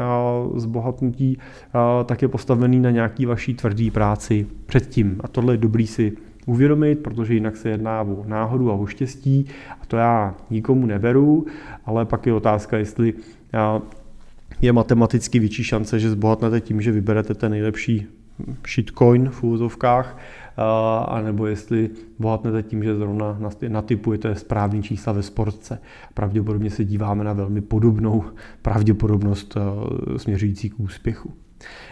zbohatnutí, 0.54 1.38
eh, 1.38 2.04
tak 2.04 2.22
je 2.22 2.28
postavený 2.28 2.80
na 2.80 2.90
nějaký 2.90 3.26
vaší 3.26 3.54
tvrdý 3.54 3.90
práci 3.90 4.46
předtím. 4.66 5.20
A 5.20 5.28
tohle 5.28 5.54
je 5.54 5.58
dobrý 5.58 5.86
si 5.86 6.12
uvědomit, 6.46 6.98
protože 6.98 7.34
jinak 7.34 7.56
se 7.56 7.68
jedná 7.68 8.02
o 8.02 8.24
náhodu 8.26 8.70
a 8.70 8.74
o 8.74 8.86
štěstí 8.86 9.46
a 9.80 9.86
to 9.86 9.96
já 9.96 10.34
nikomu 10.50 10.86
neberu, 10.86 11.46
ale 11.86 12.04
pak 12.04 12.26
je 12.26 12.32
otázka, 12.32 12.78
jestli 12.78 13.14
je 14.60 14.72
matematicky 14.72 15.38
větší 15.38 15.64
šance, 15.64 16.00
že 16.00 16.10
zbohatnete 16.10 16.60
tím, 16.60 16.80
že 16.80 16.92
vyberete 16.92 17.34
ten 17.34 17.50
nejlepší 17.50 18.06
shitcoin 18.66 19.28
v 19.28 19.42
úvozovkách, 19.42 20.18
a 21.06 21.20
nebo 21.24 21.46
jestli 21.46 21.90
bohatnete 22.18 22.62
tím, 22.62 22.84
že 22.84 22.96
zrovna 22.96 23.38
natypujete 23.68 24.34
správný 24.34 24.82
čísla 24.82 25.12
ve 25.12 25.22
sportce. 25.22 25.78
Pravděpodobně 26.14 26.70
se 26.70 26.84
díváme 26.84 27.24
na 27.24 27.32
velmi 27.32 27.60
podobnou 27.60 28.24
pravděpodobnost 28.62 29.56
směřující 30.16 30.70
k 30.70 30.80
úspěchu. 30.80 31.32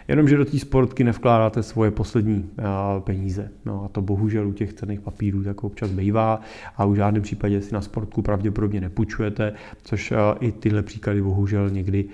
Jenomže 0.09 0.37
do 0.37 0.45
té 0.45 0.59
sportky 0.59 1.05
nevkládáte 1.05 1.63
svoje 1.63 1.91
poslední 1.91 2.51
peníze. 2.99 3.51
No 3.65 3.85
a 3.85 3.89
to 3.89 4.03
bohužel 4.03 4.49
u 4.49 4.53
těch 4.53 4.73
cených 4.73 5.01
papírů 5.01 5.45
tak 5.45 5.65
občas 5.65 5.91
bývá 5.91 6.41
a 6.77 6.85
u 6.85 6.95
žádném 6.95 7.23
případě 7.23 7.61
si 7.61 7.75
na 7.75 7.81
sportku 7.81 8.23
pravděpodobně 8.23 8.81
nepůjčujete, 8.81 9.53
což 9.83 10.13
i 10.41 10.53
tyhle 10.53 10.83
příklady 10.83 11.23
bohužel 11.23 11.71
někdy 11.71 12.05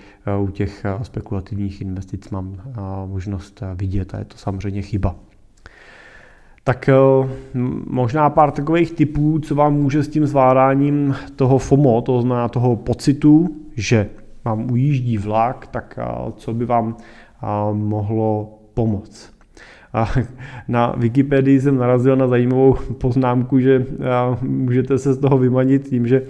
u 0.40 0.50
těch 0.50 0.86
spekulativních 1.02 1.80
investic 1.80 2.30
mám 2.30 2.60
možnost 3.06 3.62
vidět 3.74 4.14
a 4.14 4.18
je 4.18 4.24
to 4.24 4.36
samozřejmě 4.36 4.82
chyba. 4.82 5.16
Tak 6.64 6.90
možná 7.86 8.30
pár 8.30 8.50
takových 8.50 8.92
typů, 8.92 9.38
co 9.38 9.54
vám 9.54 9.74
může 9.74 10.02
s 10.02 10.08
tím 10.08 10.26
zvládáním 10.26 11.14
toho 11.36 11.58
FOMO, 11.58 12.02
to 12.02 12.22
znamená 12.22 12.48
toho 12.48 12.76
pocitu, 12.76 13.56
že 13.76 14.08
vám 14.44 14.70
ujíždí 14.70 15.18
vlak, 15.18 15.66
tak 15.66 15.98
co 16.36 16.54
by 16.54 16.64
vám 16.64 16.96
mohlo 17.72 18.58
pomoct. 18.74 19.32
A 19.92 20.08
na 20.68 20.94
Wikipedii 20.96 21.60
jsem 21.60 21.76
narazil 21.76 22.16
na 22.16 22.28
zajímavou 22.28 22.74
poznámku, 22.98 23.60
že 23.60 23.86
můžete 24.42 24.98
se 24.98 25.12
z 25.12 25.18
toho 25.18 25.38
vymanit 25.38 25.88
tím, 25.88 26.06
že 26.06 26.22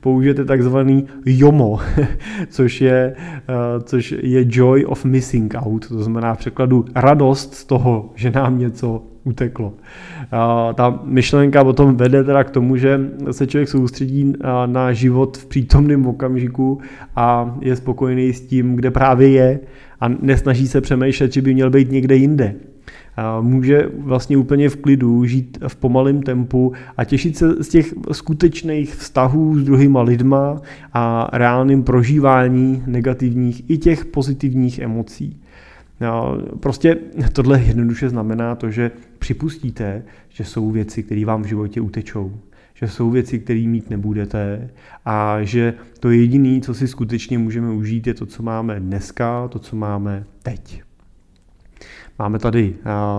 použijete 0.00 0.44
takzvaný 0.44 1.06
JOMO, 1.26 1.78
což 2.48 2.80
je, 2.80 3.16
což 3.82 4.14
je 4.22 4.44
Joy 4.48 4.84
of 4.84 5.04
Missing 5.04 5.54
Out, 5.54 5.88
to 5.88 6.02
znamená 6.02 6.34
v 6.34 6.38
překladu 6.38 6.84
radost 6.94 7.54
z 7.54 7.64
toho, 7.64 8.12
že 8.14 8.30
nám 8.30 8.58
něco 8.58 9.02
uteklo. 9.24 9.72
Ta 10.74 11.00
myšlenka 11.04 11.64
potom 11.64 11.96
vede 11.96 12.24
teda 12.24 12.44
k 12.44 12.50
tomu, 12.50 12.76
že 12.76 13.00
se 13.30 13.46
člověk 13.46 13.68
soustředí 13.68 14.32
na 14.66 14.92
život 14.92 15.36
v 15.36 15.46
přítomném 15.46 16.06
okamžiku 16.06 16.78
a 17.16 17.56
je 17.60 17.76
spokojený 17.76 18.32
s 18.32 18.40
tím, 18.40 18.76
kde 18.76 18.90
právě 18.90 19.28
je 19.28 19.60
a 20.00 20.08
nesnaží 20.08 20.68
se 20.68 20.80
přemýšlet, 20.80 21.32
že 21.32 21.42
by 21.42 21.54
měl 21.54 21.70
být 21.70 21.90
někde 21.90 22.16
jinde. 22.16 22.54
Může 23.40 23.88
vlastně 23.98 24.36
úplně 24.36 24.68
v 24.68 24.76
klidu 24.76 25.24
žít 25.24 25.58
v 25.68 25.76
pomalém 25.76 26.22
tempu 26.22 26.72
a 26.96 27.04
těšit 27.04 27.36
se 27.36 27.64
z 27.64 27.68
těch 27.68 27.94
skutečných 28.12 28.94
vztahů 28.94 29.58
s 29.58 29.64
druhýma 29.64 30.02
lidma 30.02 30.60
a 30.92 31.30
reálným 31.32 31.82
prožívání 31.82 32.82
negativních 32.86 33.70
i 33.70 33.78
těch 33.78 34.04
pozitivních 34.04 34.78
emocí. 34.78 35.40
No, 36.00 36.38
prostě 36.60 36.96
tohle 37.32 37.60
jednoduše 37.60 38.08
znamená 38.08 38.54
to, 38.54 38.70
že 38.70 38.90
připustíte, 39.18 40.02
že 40.28 40.44
jsou 40.44 40.70
věci, 40.70 41.02
které 41.02 41.24
vám 41.24 41.42
v 41.42 41.46
životě 41.46 41.80
utečou, 41.80 42.40
že 42.74 42.88
jsou 42.88 43.10
věci, 43.10 43.38
které 43.38 43.60
mít 43.60 43.90
nebudete 43.90 44.70
a 45.04 45.42
že 45.42 45.74
to 46.00 46.10
jediné, 46.10 46.60
co 46.60 46.74
si 46.74 46.88
skutečně 46.88 47.38
můžeme 47.38 47.70
užít, 47.70 48.06
je 48.06 48.14
to, 48.14 48.26
co 48.26 48.42
máme 48.42 48.80
dneska, 48.80 49.48
to, 49.48 49.58
co 49.58 49.76
máme 49.76 50.24
teď. 50.42 50.82
Máme 52.18 52.38
tady 52.38 52.74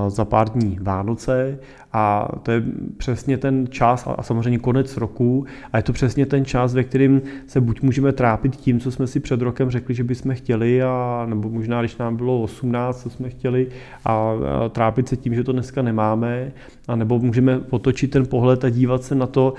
za 0.07 0.25
pár 0.25 0.49
dní 0.49 0.79
Vánoce 0.81 1.59
a 1.97 2.27
to 2.43 2.51
je 2.51 2.63
přesně 2.97 3.37
ten 3.37 3.67
čas 3.69 4.07
a 4.17 4.23
samozřejmě 4.23 4.59
konec 4.59 4.97
roku 4.97 5.45
a 5.73 5.77
je 5.77 5.83
to 5.83 5.93
přesně 5.93 6.25
ten 6.25 6.45
čas, 6.45 6.73
ve 6.73 6.83
kterým 6.83 7.21
se 7.47 7.61
buď 7.61 7.81
můžeme 7.81 8.11
trápit 8.11 8.55
tím, 8.55 8.79
co 8.79 8.91
jsme 8.91 9.07
si 9.07 9.19
před 9.19 9.41
rokem 9.41 9.69
řekli, 9.69 9.95
že 9.95 10.03
bychom 10.03 10.35
chtěli, 10.35 10.83
a, 10.83 11.25
nebo 11.29 11.49
možná, 11.49 11.81
když 11.81 11.97
nám 11.97 12.15
bylo 12.15 12.41
18, 12.41 13.01
co 13.01 13.09
jsme 13.09 13.29
chtěli, 13.29 13.67
a, 14.05 14.11
a 14.11 14.69
trápit 14.69 15.07
se 15.07 15.17
tím, 15.17 15.35
že 15.35 15.43
to 15.43 15.51
dneska 15.51 15.81
nemáme, 15.81 16.51
a 16.87 16.95
nebo 16.95 17.19
můžeme 17.19 17.59
otočit 17.69 18.11
ten 18.11 18.25
pohled 18.25 18.63
a 18.63 18.69
dívat 18.69 19.03
se 19.03 19.15
na 19.15 19.27
to, 19.27 19.53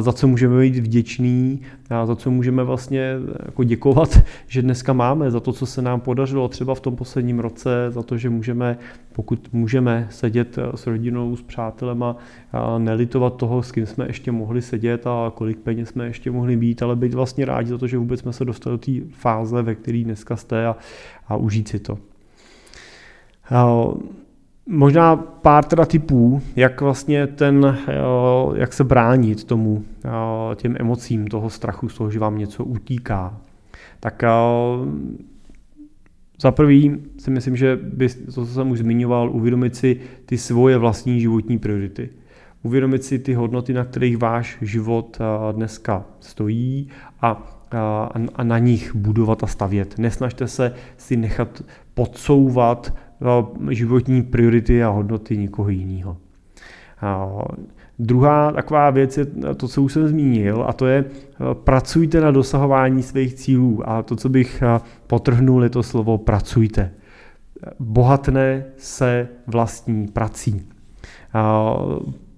za 0.00 0.12
co 0.12 0.28
můžeme 0.28 0.60
být 0.60 0.76
vděční, 0.76 1.60
a 1.90 2.06
za 2.06 2.16
co 2.16 2.30
můžeme 2.30 2.64
vlastně 2.64 3.14
jako 3.46 3.64
děkovat, 3.64 4.20
že 4.46 4.62
dneska 4.62 4.92
máme, 4.92 5.30
za 5.30 5.40
to, 5.40 5.52
co 5.52 5.66
se 5.66 5.82
nám 5.82 6.00
podařilo 6.00 6.48
třeba 6.48 6.74
v 6.74 6.80
tom 6.80 6.96
posledním 6.96 7.38
roce, 7.38 7.86
za 7.88 8.02
to, 8.02 8.18
že 8.18 8.30
můžeme, 8.30 8.78
pokud 9.12 9.48
můžeme 9.52 10.06
sedět 10.10 10.58
s 10.74 10.86
rodinou, 10.86 11.36
s 11.36 11.42
přáteli, 11.42 11.79
přátelema, 11.80 12.16
a 12.52 12.78
nelitovat 12.78 13.36
toho, 13.36 13.62
s 13.62 13.72
kým 13.72 13.86
jsme 13.86 14.06
ještě 14.06 14.32
mohli 14.32 14.62
sedět 14.62 15.06
a 15.06 15.32
kolik 15.34 15.58
peněz 15.58 15.88
jsme 15.88 16.06
ještě 16.06 16.30
mohli 16.30 16.56
být, 16.56 16.82
ale 16.82 16.96
být 16.96 17.14
vlastně 17.14 17.44
rádi 17.44 17.68
za 17.68 17.78
to, 17.78 17.86
že 17.86 17.98
vůbec 17.98 18.20
jsme 18.20 18.32
se 18.32 18.44
dostali 18.44 18.74
do 18.74 18.78
té 18.78 18.92
fáze, 19.12 19.62
ve 19.62 19.74
které 19.74 20.04
dneska 20.04 20.36
jste 20.36 20.66
a, 20.66 20.76
a 21.28 21.36
užít 21.36 21.68
si 21.68 21.78
to. 21.78 21.98
Možná 24.66 25.16
pár 25.16 25.64
teda 25.64 25.84
typů, 25.84 26.42
jak 26.56 26.80
vlastně 26.80 27.26
ten, 27.26 27.78
jak 28.54 28.72
se 28.72 28.84
bránit 28.84 29.44
tomu, 29.44 29.84
těm 30.56 30.76
emocím 30.78 31.26
toho 31.26 31.50
strachu 31.50 31.88
z 31.88 31.94
toho, 31.94 32.10
že 32.10 32.18
vám 32.18 32.38
něco 32.38 32.64
utíká. 32.64 33.36
Tak 34.00 34.22
za 36.40 36.50
prvý 36.50 36.96
si 37.18 37.30
myslím, 37.30 37.56
že 37.56 37.78
by, 37.82 38.08
to, 38.08 38.32
co 38.32 38.46
jsem 38.46 38.70
už 38.70 38.78
zmiňoval, 38.78 39.30
uvědomit 39.30 39.76
si 39.76 40.00
ty 40.26 40.38
svoje 40.38 40.78
vlastní 40.78 41.20
životní 41.20 41.58
priority. 41.58 42.10
Uvědomit 42.62 43.04
si 43.04 43.18
ty 43.18 43.34
hodnoty, 43.34 43.72
na 43.72 43.84
kterých 43.84 44.16
váš 44.16 44.58
život 44.60 45.18
dneska 45.52 46.04
stojí 46.20 46.88
a, 47.20 47.56
a, 47.70 48.10
a 48.34 48.44
na 48.44 48.58
nich 48.58 48.94
budovat 48.94 49.44
a 49.44 49.46
stavět. 49.46 49.98
Nesnažte 49.98 50.48
se 50.48 50.74
si 50.96 51.16
nechat 51.16 51.62
podsouvat 51.94 52.94
životní 53.70 54.22
priority 54.22 54.82
a 54.82 54.88
hodnoty 54.88 55.36
někoho 55.36 55.68
jiného. 55.68 56.16
Druhá 58.02 58.52
taková 58.52 58.90
věc 58.90 59.18
je 59.18 59.26
to, 59.56 59.68
co 59.68 59.82
už 59.82 59.92
jsem 59.92 60.08
zmínil, 60.08 60.64
a 60.68 60.72
to 60.72 60.86
je 60.86 61.04
pracujte 61.52 62.20
na 62.20 62.30
dosahování 62.30 63.02
svých 63.02 63.34
cílů. 63.34 63.82
A 63.88 64.02
to, 64.02 64.16
co 64.16 64.28
bych 64.28 64.62
potrhnul, 65.06 65.62
je 65.62 65.70
to 65.70 65.82
slovo 65.82 66.18
pracujte. 66.18 66.90
Bohatné 67.78 68.64
se 68.76 69.28
vlastní 69.46 70.08
prací. 70.08 70.66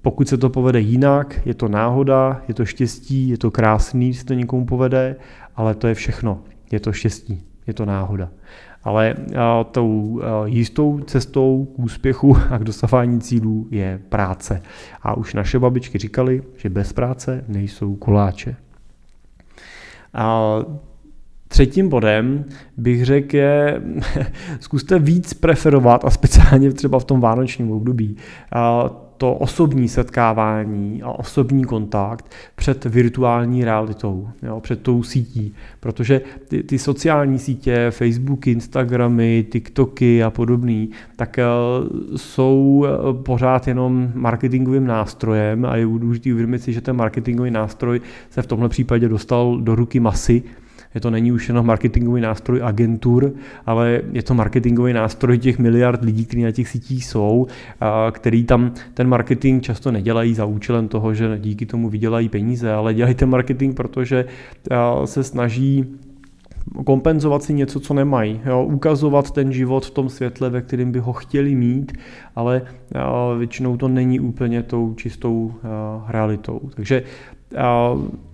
Pokud 0.03 0.29
se 0.29 0.37
to 0.37 0.51
povede 0.51 0.81
jinak, 0.81 1.47
je 1.47 1.55
to 1.55 1.69
náhoda, 1.69 2.43
je 2.49 2.55
to 2.55 2.65
štěstí, 2.65 3.29
je 3.29 3.39
to 3.39 3.51
krásný, 3.51 4.09
když 4.09 4.19
se 4.19 4.25
to 4.25 4.35
někomu 4.35 4.67
povede, 4.67 5.17
ale 5.57 5.75
to 5.75 5.87
je 5.87 5.95
všechno. 5.95 6.41
Je 6.73 6.81
to 6.81 6.93
štěstí, 6.93 7.43
je 7.67 7.75
to 7.75 7.85
náhoda 7.85 8.29
ale 8.85 9.15
tou 9.71 10.21
jistou 10.45 11.01
cestou 11.01 11.65
k 11.77 11.79
úspěchu 11.79 12.37
a 12.51 12.59
k 12.59 12.65
dosahování 12.65 13.21
cílů 13.21 13.69
je 13.71 14.01
práce. 14.09 14.63
A 15.03 15.17
už 15.17 15.35
naše 15.35 15.59
babičky 15.59 15.99
říkali, 15.99 16.43
že 16.57 16.71
bez 16.71 16.93
práce 16.93 17.45
nejsou 17.49 17.95
koláče. 17.95 18.57
A 20.15 20.59
Třetím 21.53 21.89
bodem 21.89 22.45
bych 22.77 23.05
řekl 23.05 23.37
je, 23.37 23.83
zkuste 24.61 24.99
víc 24.99 25.35
preferovat, 25.35 26.05
a 26.05 26.11
speciálně 26.11 26.73
třeba 26.73 26.99
v 26.99 27.05
tom 27.05 27.21
vánočním 27.21 27.71
období, 27.71 28.17
to 29.23 29.35
osobní 29.35 29.89
setkávání 29.89 31.03
a 31.03 31.11
osobní 31.11 31.65
kontakt 31.65 32.31
před 32.57 32.85
virtuální 32.85 33.65
realitou, 33.65 34.29
jo, 34.43 34.61
před 34.61 34.83
tou 34.83 35.03
sítí. 35.03 35.55
Protože 35.81 36.21
ty, 36.49 36.63
ty 36.63 36.79
sociální 36.79 37.39
sítě, 37.39 37.87
Facebook, 37.91 38.47
Instagramy, 38.47 39.47
TikToky 39.51 40.23
a 40.23 40.31
podobný, 40.31 40.91
tak 41.17 41.39
jsou 42.17 42.87
pořád 43.25 43.69
jenom 43.69 44.13
marketingovým 44.15 44.87
nástrojem 44.87 45.65
a 45.65 45.77
je 45.77 45.85
důležité 45.85 46.33
uvědomit 46.33 46.63
si, 46.63 46.73
že 46.73 46.81
ten 46.81 46.97
marketingový 46.97 47.51
nástroj 47.51 48.01
se 48.31 48.43
v 48.43 48.47
tomhle 48.47 48.69
případě 48.69 49.09
dostal 49.09 49.59
do 49.61 49.75
ruky 49.75 50.01
masy, 50.01 50.43
je 50.95 51.01
to 51.01 51.11
není 51.11 51.33
už 51.33 51.49
jenom 51.49 51.67
marketingový 51.67 52.21
nástroj 52.21 52.61
agentur, 52.63 53.33
ale 53.67 54.01
je 54.13 54.23
to 54.23 54.35
marketingový 54.35 54.93
nástroj 54.93 55.39
těch 55.39 55.59
miliard 55.59 56.05
lidí, 56.05 56.25
kteří 56.25 56.43
na 56.43 56.51
těch 56.51 56.69
sítích 56.69 57.05
jsou, 57.05 57.47
a 57.81 58.11
který 58.11 58.45
tam 58.45 58.73
ten 58.95 59.09
marketing 59.09 59.63
často 59.63 59.93
nedělají 59.93 60.35
za 60.35 60.45
účelem 60.45 60.89
toho, 60.89 61.15
že 61.15 61.39
díky 61.39 61.67
tomu 61.67 61.89
vydělají 61.89 62.29
peníze, 62.29 62.73
ale 62.73 62.95
dělají 62.95 63.15
ten 63.15 63.29
marketing, 63.29 63.77
protože 63.77 64.25
se 65.05 65.25
snaží 65.25 65.87
kompenzovat 66.85 67.43
si 67.43 67.55
něco, 67.55 67.81
co 67.81 67.95
nemají. 67.95 68.41
Jo, 68.47 68.65
ukazovat 68.65 69.31
ten 69.31 69.53
život 69.53 69.87
v 69.87 69.91
tom 69.91 70.09
světle, 70.09 70.51
ve 70.51 70.63
kterém 70.63 70.93
by 70.93 70.99
ho 70.99 71.13
chtěli 71.13 71.55
mít, 71.55 71.93
ale 72.37 72.63
většinou 73.39 73.77
to 73.77 73.89
není 73.89 74.21
úplně 74.21 74.63
tou 74.63 74.95
čistou 74.95 75.55
realitou. 76.09 76.61
Takže 76.75 77.03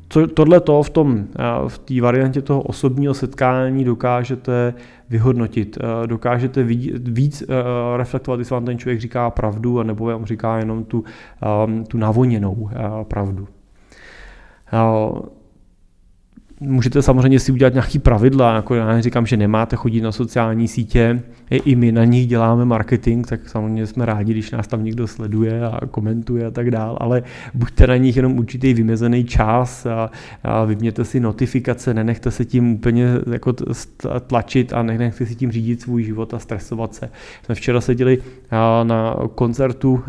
co, 0.08 0.26
tohle 0.26 0.60
to 0.60 0.82
v 0.82 0.90
tom, 0.90 1.26
v 1.68 1.78
té 1.78 2.00
variantě 2.00 2.42
toho 2.42 2.62
osobního 2.62 3.14
setkání 3.14 3.84
dokážete 3.84 4.74
vyhodnotit, 5.10 5.78
dokážete 6.06 6.62
vidět, 6.62 7.08
víc 7.08 7.42
reflektovat, 7.96 8.38
jestli 8.40 8.54
vám 8.54 8.64
ten 8.64 8.78
člověk 8.78 9.00
říká 9.00 9.30
pravdu, 9.30 9.80
anebo 9.80 10.04
vám 10.04 10.24
říká 10.24 10.58
jenom 10.58 10.84
tu, 10.84 11.04
tu 11.88 11.98
navoněnou 11.98 12.70
pravdu. 13.02 13.48
Můžete 16.60 17.02
samozřejmě 17.02 17.40
si 17.40 17.52
udělat 17.52 17.72
nějaký 17.72 17.98
pravidla, 17.98 18.54
jako 18.54 18.74
já 18.74 18.86
neříkám, 18.86 19.26
že 19.26 19.36
nemáte 19.36 19.76
chodit 19.76 20.00
na 20.00 20.12
sociální 20.12 20.68
sítě, 20.68 21.22
i 21.50 21.76
my 21.76 21.92
na 21.92 22.04
nich 22.04 22.26
děláme 22.26 22.64
marketing, 22.64 23.26
tak 23.26 23.48
samozřejmě 23.48 23.86
jsme 23.86 24.06
rádi, 24.06 24.32
když 24.32 24.50
nás 24.50 24.66
tam 24.66 24.84
někdo 24.84 25.06
sleduje 25.06 25.66
a 25.66 25.86
komentuje 25.86 26.46
a 26.46 26.50
tak 26.50 26.70
dál, 26.70 26.98
ale 27.00 27.22
buďte 27.54 27.86
na 27.86 27.96
nich 27.96 28.16
jenom 28.16 28.38
určitý 28.38 28.74
vymezený 28.74 29.24
čas 29.24 29.86
a, 29.86 30.10
a 30.42 30.64
vyměte 30.64 31.04
si 31.04 31.20
notifikace, 31.20 31.94
nenechte 31.94 32.30
se 32.30 32.44
tím 32.44 32.72
úplně 32.72 33.06
jako 33.32 33.52
tlačit 34.26 34.72
a 34.72 34.82
nenechte 34.82 35.26
si 35.26 35.34
tím 35.34 35.52
řídit 35.52 35.82
svůj 35.82 36.02
život 36.02 36.34
a 36.34 36.38
stresovat 36.38 36.94
se. 36.94 37.10
Jsme 37.44 37.54
včera 37.54 37.80
seděli 37.80 38.18
na 38.82 39.16
koncertu 39.34 40.02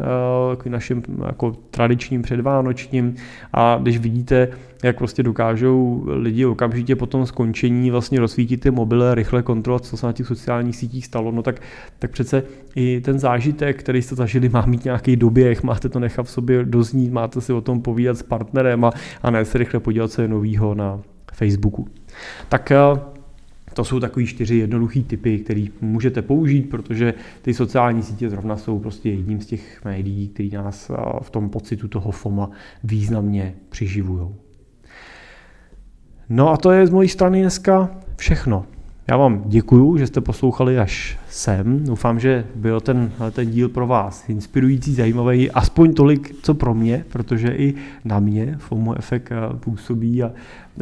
k 0.57 0.65
našim 0.65 1.03
jako 1.25 1.51
tradičním 1.71 2.21
předvánočním 2.21 3.15
a 3.53 3.79
když 3.81 3.97
vidíte, 3.97 4.47
jak 4.83 4.97
prostě 4.97 5.23
dokážou 5.23 6.03
lidi 6.07 6.45
okamžitě 6.45 6.95
po 6.95 7.05
tom 7.05 7.25
skončení 7.25 7.91
vlastně 7.91 8.19
rozsvítit 8.19 8.61
ty 8.61 8.71
mobily, 8.71 9.15
rychle 9.15 9.43
kontrolovat, 9.43 9.85
co 9.85 9.97
se 9.97 10.05
na 10.05 10.13
těch 10.13 10.27
sociálních 10.27 10.75
sítích 10.75 11.05
stalo, 11.05 11.31
no 11.31 11.43
tak, 11.43 11.61
tak 11.99 12.11
přece 12.11 12.43
i 12.75 13.01
ten 13.01 13.19
zážitek, 13.19 13.79
který 13.79 14.01
jste 14.01 14.15
zažili, 14.15 14.49
má 14.49 14.65
mít 14.65 14.85
nějaký 14.85 15.15
doběh, 15.15 15.63
máte 15.63 15.89
to 15.89 15.99
nechat 15.99 16.23
v 16.23 16.29
sobě 16.29 16.65
doznít, 16.65 17.11
máte 17.11 17.41
si 17.41 17.53
o 17.53 17.61
tom 17.61 17.81
povídat 17.81 18.17
s 18.17 18.23
partnerem 18.23 18.85
a, 18.85 18.91
a 19.21 19.31
ne 19.31 19.45
se 19.45 19.57
rychle 19.57 19.79
podívat, 19.79 20.11
co 20.11 20.21
je 20.21 20.27
novýho 20.27 20.75
na 20.75 21.01
Facebooku. 21.33 21.87
Tak 22.49 22.71
eh, 22.71 22.77
to 23.73 23.83
jsou 23.83 23.99
takový 23.99 24.25
čtyři 24.25 24.55
jednoduchý 24.55 25.03
typy, 25.03 25.39
které 25.39 25.65
můžete 25.81 26.21
použít, 26.21 26.69
protože 26.69 27.13
ty 27.41 27.53
sociální 27.53 28.03
sítě 28.03 28.29
zrovna 28.29 28.57
jsou 28.57 28.79
prostě 28.79 29.09
jedním 29.09 29.41
z 29.41 29.45
těch 29.45 29.85
médií, 29.85 30.27
který 30.27 30.49
nás 30.49 30.89
eh, 30.89 30.95
v 31.21 31.29
tom 31.29 31.49
pocitu 31.49 31.87
toho 31.87 32.11
FOMA 32.11 32.49
významně 32.83 33.55
přiživují. 33.69 34.29
No 36.31 36.49
a 36.49 36.57
to 36.57 36.71
je 36.71 36.87
z 36.87 36.89
mojí 36.89 37.09
strany 37.09 37.41
dneska 37.41 37.89
všechno. 38.15 38.65
Já 39.07 39.17
vám 39.17 39.43
děkuju, 39.45 39.97
že 39.97 40.07
jste 40.07 40.21
poslouchali 40.21 40.79
až 40.79 41.19
sem. 41.29 41.83
Doufám, 41.85 42.19
že 42.19 42.45
byl 42.55 42.81
ten, 42.81 43.11
ten 43.31 43.49
díl 43.49 43.69
pro 43.69 43.87
vás 43.87 44.29
inspirující, 44.29 44.93
zajímavý, 44.93 45.51
aspoň 45.51 45.93
tolik, 45.93 46.35
co 46.41 46.53
pro 46.53 46.73
mě, 46.73 47.05
protože 47.09 47.47
i 47.47 47.75
na 48.05 48.19
mě 48.19 48.55
FOMO 48.57 48.97
efekt 48.97 49.31
eh, 49.31 49.57
působí 49.59 50.23
a, 50.23 50.31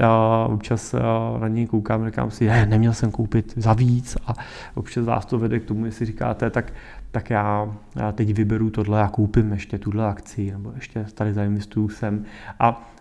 a 0.03 0.45
občas 0.51 0.93
eh, 0.93 0.99
na 1.39 1.47
něj 1.47 1.65
koukám, 1.65 2.05
říkám 2.05 2.31
si, 2.31 2.45
je, 2.45 2.65
neměl 2.65 2.93
jsem 2.93 3.11
koupit 3.11 3.53
za 3.55 3.73
víc 3.73 4.17
a 4.27 4.33
občas 4.75 5.05
vás 5.05 5.25
to 5.25 5.39
vede 5.39 5.59
k 5.59 5.65
tomu, 5.65 5.85
jestli 5.85 6.05
říkáte, 6.05 6.49
tak 6.49 6.73
tak 7.11 7.29
já, 7.29 7.75
já 7.95 8.11
teď 8.11 8.33
vyberu 8.33 8.69
tohle 8.69 9.03
a 9.03 9.07
koupím 9.07 9.51
ještě 9.51 9.77
tuhle 9.77 10.07
akci, 10.07 10.51
nebo 10.51 10.71
ještě 10.75 11.05
tady 11.13 11.33
zainvestuju 11.33 11.89
sem. 11.89 12.25
A 12.59 12.91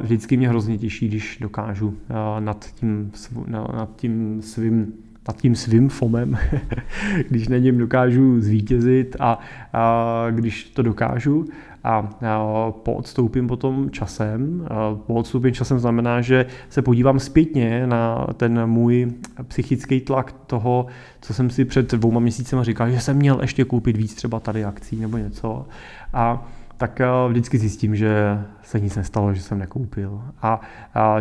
vždycky 0.00 0.36
mě 0.36 0.48
hrozně 0.48 0.78
těší, 0.78 1.08
když 1.08 1.38
dokážu 1.40 1.96
nad 2.38 2.64
tím, 2.74 3.12
nad 3.76 3.96
tím 3.96 4.42
svým 4.42 4.92
nad 5.28 5.36
tím 5.36 5.54
svým 5.54 5.88
fomem, 5.88 6.38
když 7.28 7.48
na 7.48 7.58
něm 7.58 7.78
dokážu 7.78 8.40
zvítězit 8.40 9.16
a, 9.20 9.38
a 9.72 10.26
když 10.30 10.64
to 10.64 10.82
dokážu 10.82 11.44
a, 11.86 12.10
a 12.28 12.72
poodstoupím 12.82 13.48
potom 13.48 13.90
časem. 13.90 14.66
A 14.70 14.94
poodstoupím 15.06 15.54
časem 15.54 15.78
znamená, 15.78 16.20
že 16.20 16.46
se 16.68 16.82
podívám 16.82 17.20
zpětně 17.20 17.86
na 17.86 18.26
ten 18.36 18.66
můj 18.66 19.12
psychický 19.48 20.00
tlak 20.00 20.32
toho, 20.46 20.86
co 21.20 21.34
jsem 21.34 21.50
si 21.50 21.64
před 21.64 21.94
dvouma 21.94 22.20
měsícema 22.20 22.64
říkal, 22.64 22.90
že 22.90 23.00
jsem 23.00 23.16
měl 23.16 23.38
ještě 23.40 23.64
koupit 23.64 23.96
víc 23.96 24.14
třeba 24.14 24.40
tady 24.40 24.64
akcí 24.64 24.96
nebo 24.96 25.18
něco. 25.18 25.66
A 26.12 26.48
tak 26.76 27.00
eh, 27.00 27.06
vždycky 27.28 27.58
zjistím, 27.58 27.96
že 27.96 28.38
se 28.62 28.80
nic 28.80 28.96
nestalo, 28.96 29.34
že 29.34 29.42
jsem 29.42 29.58
nekoupil. 29.58 30.22
A, 30.42 30.60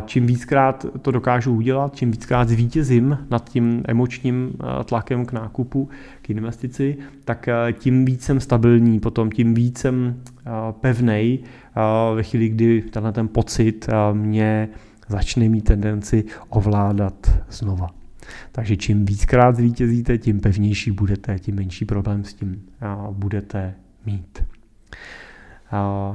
čím 0.05 0.27
víckrát 0.27 0.85
to 1.01 1.11
dokážu 1.11 1.55
udělat, 1.55 1.95
čím 1.95 2.11
víckrát 2.11 2.49
zvítězím 2.49 3.17
nad 3.29 3.49
tím 3.49 3.83
emočním 3.87 4.53
eh, 4.53 4.83
tlakem 4.83 5.25
k 5.25 5.31
nákupu, 5.31 5.89
k 6.21 6.29
investici, 6.29 6.97
tak 7.25 7.47
eh, 7.47 7.73
tím 7.73 8.05
víc 8.05 8.23
jsem 8.23 8.39
stabilní, 8.39 8.99
potom 8.99 9.31
tím 9.31 9.53
víc 9.53 9.79
jsem 9.79 10.21
pevnej 10.81 11.39
ve 12.15 12.23
chvíli, 12.23 12.49
kdy 12.49 12.81
tenhle 12.81 13.11
ten 13.11 13.27
pocit 13.27 13.87
mě 14.13 14.69
začne 15.07 15.49
mít 15.49 15.61
tendenci 15.61 16.23
ovládat 16.49 17.41
znova. 17.49 17.89
Takže 18.51 18.77
čím 18.77 19.05
víckrát 19.05 19.55
zvítězíte, 19.55 20.17
tím 20.17 20.39
pevnější 20.39 20.91
budete, 20.91 21.39
tím 21.39 21.55
menší 21.55 21.85
problém 21.85 22.23
s 22.23 22.33
tím 22.33 22.61
budete 23.11 23.73
mít. 24.05 24.43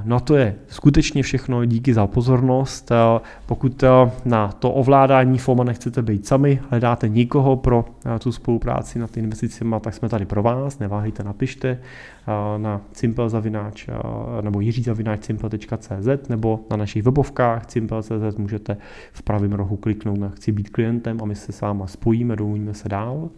No 0.05 0.21
to 0.21 0.37
je 0.37 0.55
skutečně 0.69 1.23
všechno, 1.23 1.65
díky 1.65 1.95
za 1.95 2.07
pozornost. 2.07 2.93
Pokud 3.47 3.85
na 4.25 4.49
to 4.49 4.73
ovládání 4.73 5.39
FOMA 5.39 5.65
nechcete 5.65 6.03
být 6.03 6.27
sami, 6.27 6.61
hledáte 6.71 7.09
nikoho 7.09 7.57
pro 7.57 7.85
tu 8.19 8.33
spolupráci 8.33 8.99
nad 8.99 9.17
investicemi, 9.17 9.77
tak 9.81 9.95
jsme 9.95 10.09
tady 10.09 10.27
pro 10.27 10.43
vás, 10.43 10.79
neváhejte, 10.79 11.25
napište 11.25 11.79
na 12.57 12.81
simple.zavináč 12.93 13.89
nebo 14.41 14.61
jiří.simple.cz 14.61 16.29
nebo 16.29 16.61
na 16.71 16.77
našich 16.77 17.03
webovkách 17.03 17.71
simple.cz 17.71 18.37
můžete 18.39 18.77
v 19.13 19.23
pravém 19.23 19.53
rohu 19.53 19.77
kliknout 19.77 20.19
na 20.19 20.29
chci 20.29 20.53
být 20.53 20.71
klientem 20.71 21.19
a 21.23 21.25
my 21.25 21.35
se 21.35 21.53
s 21.53 21.61
váma 21.61 21.87
spojíme, 21.87 22.37
domluvíme 22.37 22.75
se 22.75 22.89
dál. 22.89 23.29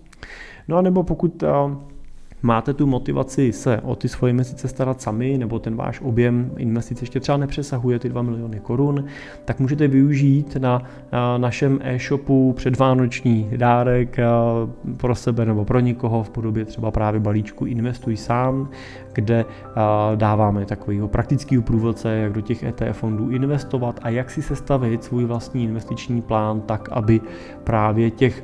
No 0.69 0.77
a 0.77 0.83
nebo 0.83 1.03
pokud 1.03 1.45
máte 2.43 2.75
tu 2.75 2.87
motivaci 2.87 3.53
se 3.53 3.81
o 3.81 3.97
ty 3.97 4.09
svoje 4.09 4.31
investice 4.31 4.69
starat 4.69 5.01
sami, 5.01 5.39
nebo 5.39 5.59
ten 5.59 5.77
váš 5.77 6.01
objem 6.01 6.51
investic 6.57 7.01
ještě 7.01 7.21
třeba 7.21 7.39
nepřesahuje 7.39 7.99
ty 7.99 8.09
2 8.09 8.23
miliony 8.23 8.61
korun, 8.61 9.05
tak 9.45 9.61
můžete 9.61 9.89
využít 9.89 10.57
na 10.57 10.83
našem 11.39 11.79
e-shopu 11.83 12.53
předvánoční 12.53 13.51
dárek 13.57 14.17
pro 14.97 15.15
sebe 15.15 15.47
nebo 15.47 15.65
pro 15.65 15.81
někoho 15.81 16.23
v 16.23 16.31
podobě 16.31 16.65
třeba 16.65 16.91
právě 16.91 17.21
balíčku 17.21 17.67
Investuj 17.67 18.17
sám, 18.17 18.69
kde 19.13 19.45
dáváme 20.15 20.65
takového 20.67 21.09
praktického 21.09 21.63
průvodce, 21.63 22.17
jak 22.17 22.33
do 22.33 22.41
těch 22.41 22.63
ETF 22.63 22.99
fondů 22.99 23.31
investovat 23.31 24.01
a 24.03 24.09
jak 24.09 24.31
si 24.31 24.43
sestavit 24.43 25.05
svůj 25.05 25.25
vlastní 25.25 25.65
investiční 25.65 26.23
plán 26.23 26.61
tak, 26.61 26.89
aby 26.93 27.21
právě 27.65 28.11
těch 28.11 28.43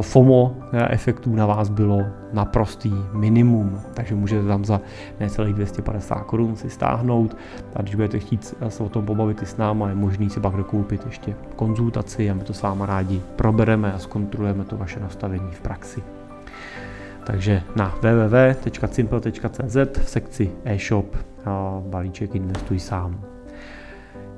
FOMO 0.00 0.56
efektů 0.88 1.34
na 1.34 1.46
vás 1.46 1.68
bylo 1.68 2.02
naprostý 2.32 2.94
minimum. 3.12 3.80
Takže 3.94 4.14
můžete 4.14 4.46
tam 4.46 4.64
za 4.64 4.80
necelých 5.20 5.54
250 5.54 6.22
korun 6.22 6.56
si 6.56 6.70
stáhnout 6.70 7.36
a 7.76 7.82
když 7.82 7.94
budete 7.94 8.18
chtít 8.18 8.54
se 8.68 8.82
o 8.82 8.88
tom 8.88 9.06
pobavit 9.06 9.42
i 9.42 9.46
s 9.46 9.56
náma, 9.56 9.88
je 9.88 9.94
možný 9.94 10.30
si 10.30 10.40
pak 10.40 10.56
dokoupit 10.56 11.06
ještě 11.06 11.34
konzultaci 11.56 12.30
a 12.30 12.34
my 12.34 12.40
to 12.40 12.54
s 12.54 12.62
váma 12.62 12.86
rádi 12.86 13.22
probereme 13.36 13.92
a 13.92 13.98
zkontrolujeme 13.98 14.64
to 14.64 14.76
vaše 14.76 15.00
nastavení 15.00 15.50
v 15.50 15.60
praxi. 15.60 16.02
Takže 17.26 17.62
na 17.76 17.94
www.simple.cz 18.02 19.76
v 19.98 20.08
sekci 20.08 20.50
e-shop 20.64 21.16
balíček 21.90 22.34
investuj 22.34 22.78
sám. 22.78 23.20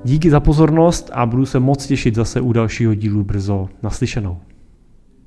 Díky 0.05 0.31
za 0.31 0.41
pozornost 0.41 1.11
a 1.13 1.27
budu 1.27 1.47
se 1.47 1.61
moc 1.61 1.87
těšit 1.87 2.15
zase 2.15 2.41
u 2.41 2.53
dalšího 2.53 2.95
dílu 2.95 3.25
brzo 3.25 3.69
naslyšenou. 3.83 4.48